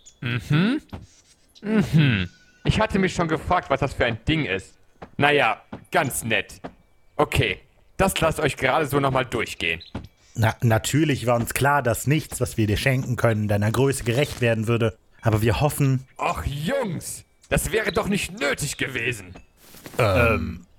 [2.63, 4.75] Ich hatte mich schon gefragt, was das für ein Ding ist.
[5.17, 6.59] Naja, ganz nett.
[7.15, 7.59] Okay,
[7.97, 9.81] das lasst euch gerade so nochmal durchgehen.
[10.35, 14.41] Na, natürlich war uns klar, dass nichts, was wir dir schenken können, deiner Größe gerecht
[14.41, 14.97] werden würde.
[15.21, 16.07] Aber wir hoffen.
[16.17, 19.33] Och Jungs, das wäre doch nicht nötig gewesen.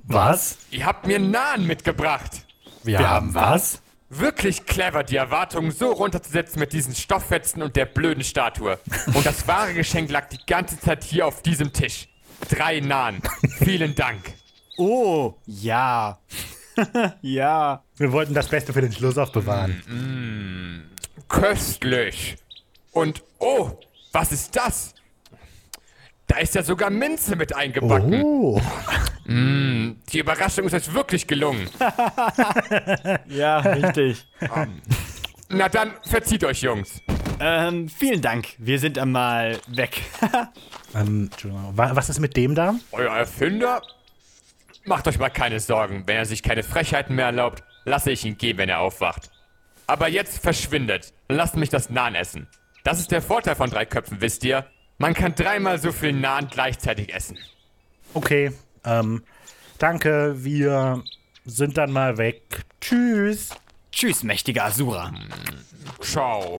[0.05, 0.59] Was?
[0.71, 2.45] Ihr habt mir Nahen mitgebracht.
[2.85, 3.83] Wir, haben was?
[4.11, 8.79] Wirklich clever, die Erwartungen so runterzusetzen mit diesen Stofffetzen und der blöden Statue.
[9.13, 12.09] Und das wahre Geschenk lag die ganze Zeit hier auf diesem Tisch.
[12.49, 13.21] Drei Nahen.
[13.59, 14.33] Vielen Dank.
[14.79, 16.19] Oh, ja.
[17.21, 17.83] ja.
[17.97, 20.89] Wir wollten das Beste für den Schluss aufbewahren.
[21.29, 22.37] Köstlich.
[22.93, 23.73] Und oh,
[24.13, 24.95] was ist das?
[26.27, 28.23] Da ist ja sogar Minze mit eingebacken.
[28.23, 28.61] Oh.
[29.31, 31.69] Die Überraschung ist euch wirklich gelungen.
[33.29, 34.27] Ja, richtig.
[35.51, 37.03] Na dann, verzieht euch, Jungs.
[37.39, 38.49] ähm, vielen Dank.
[38.59, 40.01] Wir sind einmal weg.
[40.95, 41.29] Ähm,
[41.75, 42.75] was ist mit dem da?
[42.93, 43.83] Euer Erfinder?
[44.87, 46.05] Macht euch mal keine Sorgen.
[46.07, 49.31] Wenn er sich keine Frechheiten mehr erlaubt, lasse ich ihn gehen, wenn er aufwacht.
[49.87, 51.13] Aber jetzt verschwindet.
[51.29, 52.49] Lasst mich das Nahen essen.
[52.85, 54.65] Das ist der Vorteil von drei Köpfen, wisst ihr?
[54.97, 57.37] Man kann dreimal so viel Nahen gleichzeitig essen.
[58.15, 58.53] Okay,
[58.85, 59.23] ähm,
[59.79, 61.03] danke, wir
[61.45, 62.65] sind dann mal weg.
[62.81, 63.51] Tschüss.
[63.93, 65.13] Tschüss, mächtiger Asura.
[66.01, 66.57] Ciao.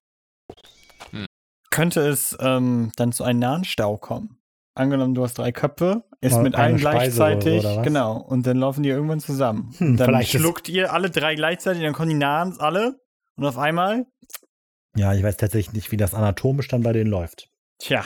[1.70, 4.36] Könnte es ähm, dann zu einem nahen Stau kommen?
[4.76, 7.84] angenommen, du hast drei Köpfe, ist mit allen Speise gleichzeitig, oder was?
[7.84, 9.74] genau, und dann laufen die irgendwann zusammen.
[9.76, 12.98] Hm, dann vielleicht ist- schluckt ihr alle drei gleichzeitig, dann kommen die nahen alle
[13.36, 14.06] und auf einmal,
[14.96, 17.50] Ja, ich weiß tatsächlich nicht, wie das anatomisch dann bei denen läuft.
[17.78, 18.04] tja,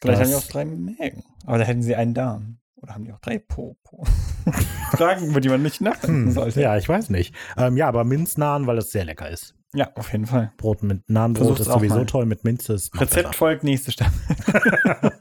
[0.00, 1.24] vielleicht Das- haben die auch drei Mägen.
[1.44, 2.58] Aber da hätten sie einen Darm.
[2.84, 4.04] Oder haben die auch drei Popo?
[4.90, 6.60] Fragen, über die man nicht nachdenken Hm, sollte.
[6.60, 7.34] ja, ich weiß nicht.
[7.56, 9.54] Ähm, ja, aber Minznahn, weil es sehr lecker ist.
[9.72, 10.52] Ja, auf jeden Fall.
[10.58, 12.04] Brot mit Nahenbrot ist sowieso mal.
[12.06, 13.32] toll, mit Minze ist Rezept besser.
[13.32, 14.20] folgt nächste Staffel.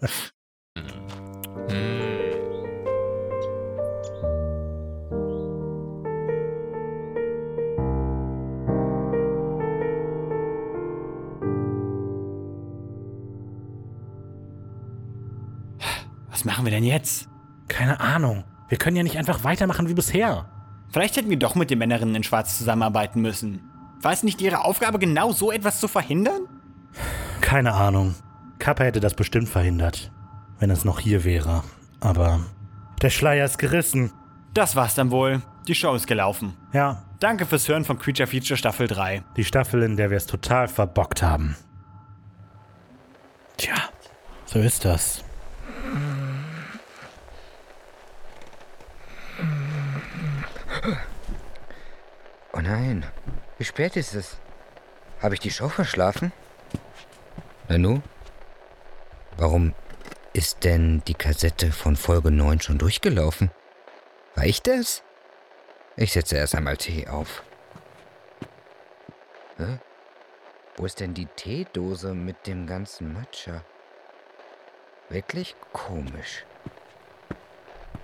[16.29, 17.29] Was machen wir denn jetzt?
[17.73, 18.43] Keine Ahnung.
[18.69, 20.45] Wir können ja nicht einfach weitermachen wie bisher.
[20.91, 23.61] Vielleicht hätten wir doch mit den Männerinnen in Schwarz zusammenarbeiten müssen.
[24.01, 26.41] War es nicht ihre Aufgabe, genau so etwas zu verhindern?
[27.41, 28.13] Keine Ahnung.
[28.59, 30.11] Kappa hätte das bestimmt verhindert,
[30.59, 31.63] wenn es noch hier wäre.
[31.99, 32.41] Aber
[33.01, 34.11] der Schleier ist gerissen.
[34.53, 35.41] Das war's dann wohl.
[35.67, 36.53] Die Show ist gelaufen.
[36.73, 39.23] Ja, Danke fürs Hören von Creature Feature Staffel 3.
[39.37, 41.55] die Staffel, in der wir es total verbockt haben.
[43.55, 43.75] Tja,
[44.45, 45.23] so ist das.
[52.51, 53.05] Oh nein,
[53.57, 54.37] wie spät ist es?
[55.21, 56.33] Habe ich die Show verschlafen?
[57.69, 58.01] Nanu?
[59.37, 59.73] Warum
[60.33, 63.49] ist denn die Kassette von Folge 9 schon durchgelaufen?
[64.35, 65.03] War ich das?
[65.95, 67.43] Ich setze erst einmal Tee auf.
[69.57, 69.79] Hä?
[70.75, 73.63] Wo ist denn die Teedose mit dem ganzen Matcha?
[75.07, 76.45] Wirklich komisch.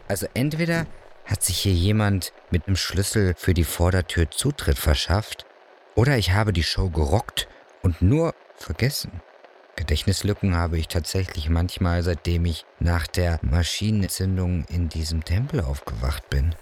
[0.07, 0.85] Also entweder
[1.29, 5.45] hat sich hier jemand mit einem Schlüssel für die Vordertür Zutritt verschafft,
[5.95, 7.47] oder ich habe die Show gerockt
[7.83, 9.21] und nur vergessen.
[9.75, 16.55] Gedächtnislücken habe ich tatsächlich manchmal, seitdem ich nach der Maschinenentzündung in diesem Tempel aufgewacht bin.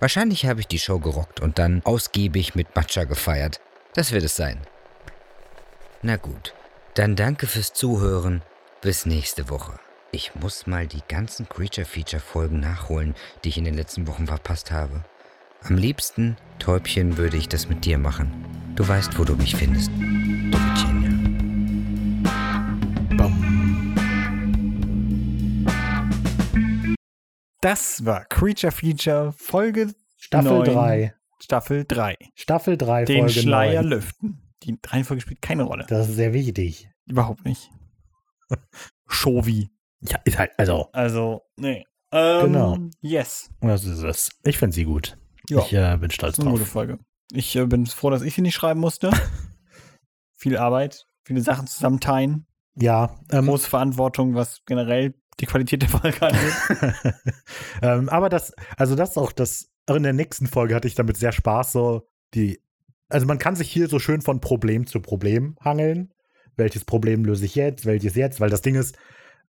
[0.00, 3.60] Wahrscheinlich habe ich die Show gerockt und dann ausgiebig mit Matcha gefeiert.
[3.94, 4.60] Das wird es sein.
[6.02, 6.54] Na gut,
[6.94, 8.42] dann danke fürs Zuhören.
[8.80, 9.78] Bis nächste Woche.
[10.16, 13.14] Ich muss mal die ganzen Creature Feature Folgen nachholen,
[13.44, 15.04] die ich in den letzten Wochen verpasst habe.
[15.60, 18.32] Am liebsten, Täubchen, würde ich das mit dir machen.
[18.76, 19.90] Du weißt, wo du mich findest.
[19.90, 21.10] Du Virginia.
[27.60, 31.14] Das war Creature Feature Folge Staffel 9, 3.
[31.40, 32.16] Staffel 3.
[32.34, 33.90] Staffel 3, Den Folge Schleier 9.
[33.90, 34.54] lüften.
[34.62, 35.84] Die Reihenfolge spielt keine Rolle.
[35.90, 36.88] Das ist sehr wichtig.
[37.04, 37.70] Überhaupt nicht.
[39.08, 39.75] Shovi.
[40.00, 41.84] Ja, ist halt, also, Also, nee.
[42.12, 42.78] Ähm, Genau.
[43.00, 43.50] Yes.
[43.60, 44.28] das ist es.
[44.44, 45.18] Ich finde sie gut.
[45.48, 45.60] Ja.
[45.60, 46.72] Ich äh, bin stolz Das ist eine gute drauf.
[46.72, 46.98] Folge.
[47.32, 49.10] Ich äh, bin froh, dass ich sie nicht schreiben musste.
[50.38, 56.20] Viel Arbeit, viele Sachen zusammenteilen, Ja, ähm, große Verantwortung, was generell die Qualität der Folge
[56.22, 57.14] angeht.
[57.82, 61.16] ähm, aber das, also das auch das, auch in der nächsten Folge hatte ich damit
[61.16, 62.60] sehr Spaß, so die,
[63.08, 66.12] also man kann sich hier so schön von Problem zu Problem hangeln.
[66.56, 68.96] Welches Problem löse ich jetzt, welches jetzt, weil das Ding ist,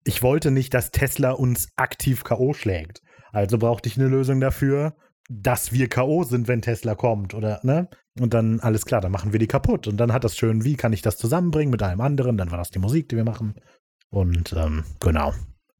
[0.06, 2.54] ich wollte nicht, dass Tesla uns aktiv K.O.
[2.54, 3.02] schlägt.
[3.32, 4.96] Also brauchte ich eine Lösung dafür,
[5.28, 6.22] dass wir K.O.
[6.22, 7.88] sind, wenn Tesla kommt, oder, ne?
[8.20, 9.88] Und dann, alles klar, dann machen wir die kaputt.
[9.88, 12.36] Und dann hat das schön, wie kann ich das zusammenbringen mit einem anderen?
[12.36, 13.60] Dann war das die Musik, die wir machen.
[14.08, 15.34] Und ähm, genau.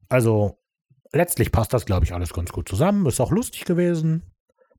[0.09, 0.59] Also,
[1.13, 3.05] letztlich passt das, glaube ich, alles ganz gut zusammen.
[3.05, 4.23] Ist auch lustig gewesen.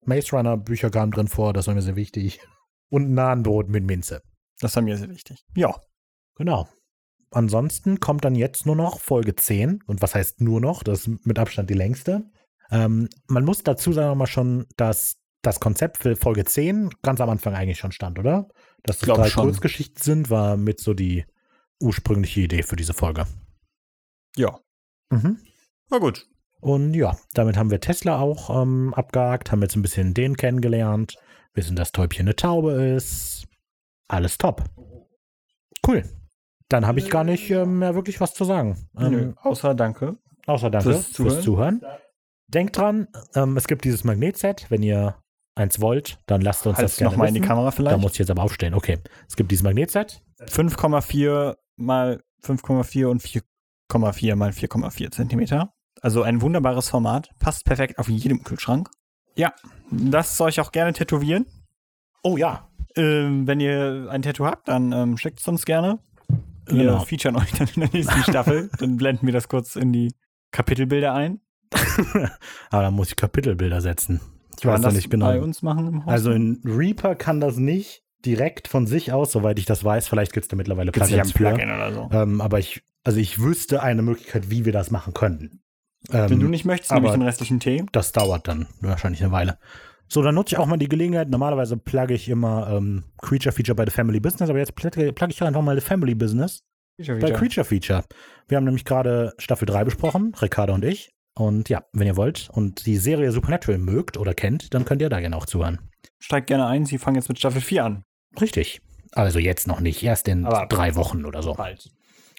[0.04, 2.38] Maze Runner Bücher kamen drin vor, das war mir sehr wichtig.
[2.90, 4.22] Und Nahenbrot mit Minze.
[4.60, 5.42] Das war mir sehr wichtig.
[5.56, 5.74] Ja.
[6.36, 6.68] Genau.
[7.30, 9.82] Ansonsten kommt dann jetzt nur noch Folge 10.
[9.86, 10.82] Und was heißt nur noch?
[10.82, 12.30] Das ist mit Abstand die längste.
[12.70, 17.30] Ähm, man muss dazu sagen mal schon, dass das Konzept für Folge 10 ganz am
[17.30, 18.48] Anfang eigentlich schon stand, oder?
[18.82, 19.44] Dass das Glaub drei schon.
[19.44, 21.24] Kurzgeschichten sind, war mit so die
[21.80, 23.26] ursprüngliche Idee für diese Folge.
[24.36, 24.58] Ja.
[25.10, 25.38] Mhm.
[25.90, 26.26] Na gut.
[26.60, 31.16] Und ja, damit haben wir Tesla auch ähm, abgehakt, haben jetzt ein bisschen den kennengelernt,
[31.54, 33.46] wissen, dass Täubchen eine Taube ist.
[34.08, 34.64] Alles top.
[35.86, 36.02] Cool.
[36.68, 38.88] Dann habe ich gar nicht ähm, mehr wirklich was zu sagen.
[38.98, 40.16] Ähm, Nö, außer danke.
[40.46, 41.80] Außer danke Fürs fürs Zuhören.
[42.48, 44.66] Denkt dran, ähm, es gibt dieses Magnetset.
[44.70, 45.16] Wenn ihr
[45.54, 47.48] eins wollt, dann lasst uns das Halt's gerne noch mal in die wissen.
[47.48, 47.98] Kamera Da vielleicht.
[47.98, 48.74] muss ich jetzt aber aufstehen.
[48.74, 50.22] Okay, es gibt dieses Magnetset.
[50.40, 55.72] 5,4 mal 5,4 und 4,4 mal 4,4 Zentimeter.
[56.00, 57.30] Also ein wunderbares Format.
[57.40, 58.88] Passt perfekt auf jedem Kühlschrank.
[59.34, 59.52] Ja,
[59.90, 61.46] lasst euch auch gerne tätowieren.
[62.22, 62.68] Oh ja.
[62.96, 65.98] Ähm, wenn ihr ein Tattoo habt, dann ähm, schickt es uns gerne.
[66.68, 67.00] Wir Genau.
[67.00, 68.70] featuren euch dann in der nächsten Staffel.
[68.78, 70.12] Dann blenden wir das kurz in die
[70.52, 71.40] Kapitelbilder ein.
[72.70, 74.20] Aber da muss ich Kapitelbilder setzen.
[74.56, 75.26] Ich Kann weiß das nicht genau.
[75.26, 76.08] bei uns machen im?
[76.08, 80.08] Also in Reaper kann das nicht direkt von sich aus, soweit ich das weiß.
[80.08, 81.32] Vielleicht gibt es da mittlerweile Gibt's Plugins.
[81.32, 82.08] Plugin oder so.
[82.12, 85.60] Ähm, aber ich, Also ich wüsste eine Möglichkeit, wie wir das machen könnten.
[86.08, 87.84] Wenn Ähm, du nicht möchtest, nehme ich den restlichen Tee.
[87.92, 89.58] das dauert dann wahrscheinlich eine Weile.
[90.08, 91.28] So, dann nutze ich auch mal die Gelegenheit.
[91.28, 95.32] Normalerweise plugge ich immer ähm, Creature Feature bei The Family Business, aber jetzt plugge plugge
[95.32, 96.62] ich einfach mal The Family Business
[96.96, 98.04] bei Creature Feature.
[98.48, 101.10] Wir haben nämlich gerade Staffel 3 besprochen, Ricardo und ich.
[101.36, 105.08] Und ja, wenn ihr wollt und die Serie Supernatural mögt oder kennt, dann könnt ihr
[105.08, 105.78] da gerne auch zuhören.
[106.18, 108.02] Steigt gerne ein, sie fangen jetzt mit Staffel 4 an.
[108.40, 108.80] Richtig.
[109.12, 111.54] Also jetzt noch nicht, erst in Aber- drei Wochen oder so.
[111.54, 111.90] Bald.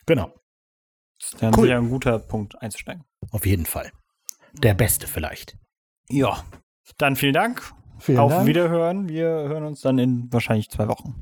[0.05, 0.33] Genau,
[1.19, 1.63] Das ist dann Cool.
[1.67, 3.03] sicher ein guter Punkt einzusteigen.
[3.31, 3.91] auf jeden Fall.
[4.53, 5.55] Der beste vielleicht.
[6.09, 6.43] Ja.
[6.97, 7.61] Dann vielen Dank.
[7.99, 9.09] Vielen Auf Wiederhören.
[9.09, 11.15] Wir hören uns dann in wahrscheinlich zwei Wochen.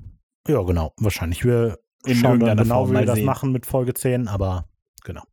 [0.47, 0.93] Ja, genau.
[0.97, 1.43] Wahrscheinlich.
[1.43, 3.25] Wir In schauen dann genau, Form wie wir mal das sehen.
[3.25, 4.65] machen mit Folge 10, aber
[5.03, 5.23] genau.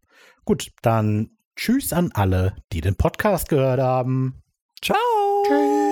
[0.45, 4.43] Gut, dann tschüss an alle, die den Podcast gehört haben.
[4.83, 4.97] Ciao.
[5.47, 5.84] Tschüss.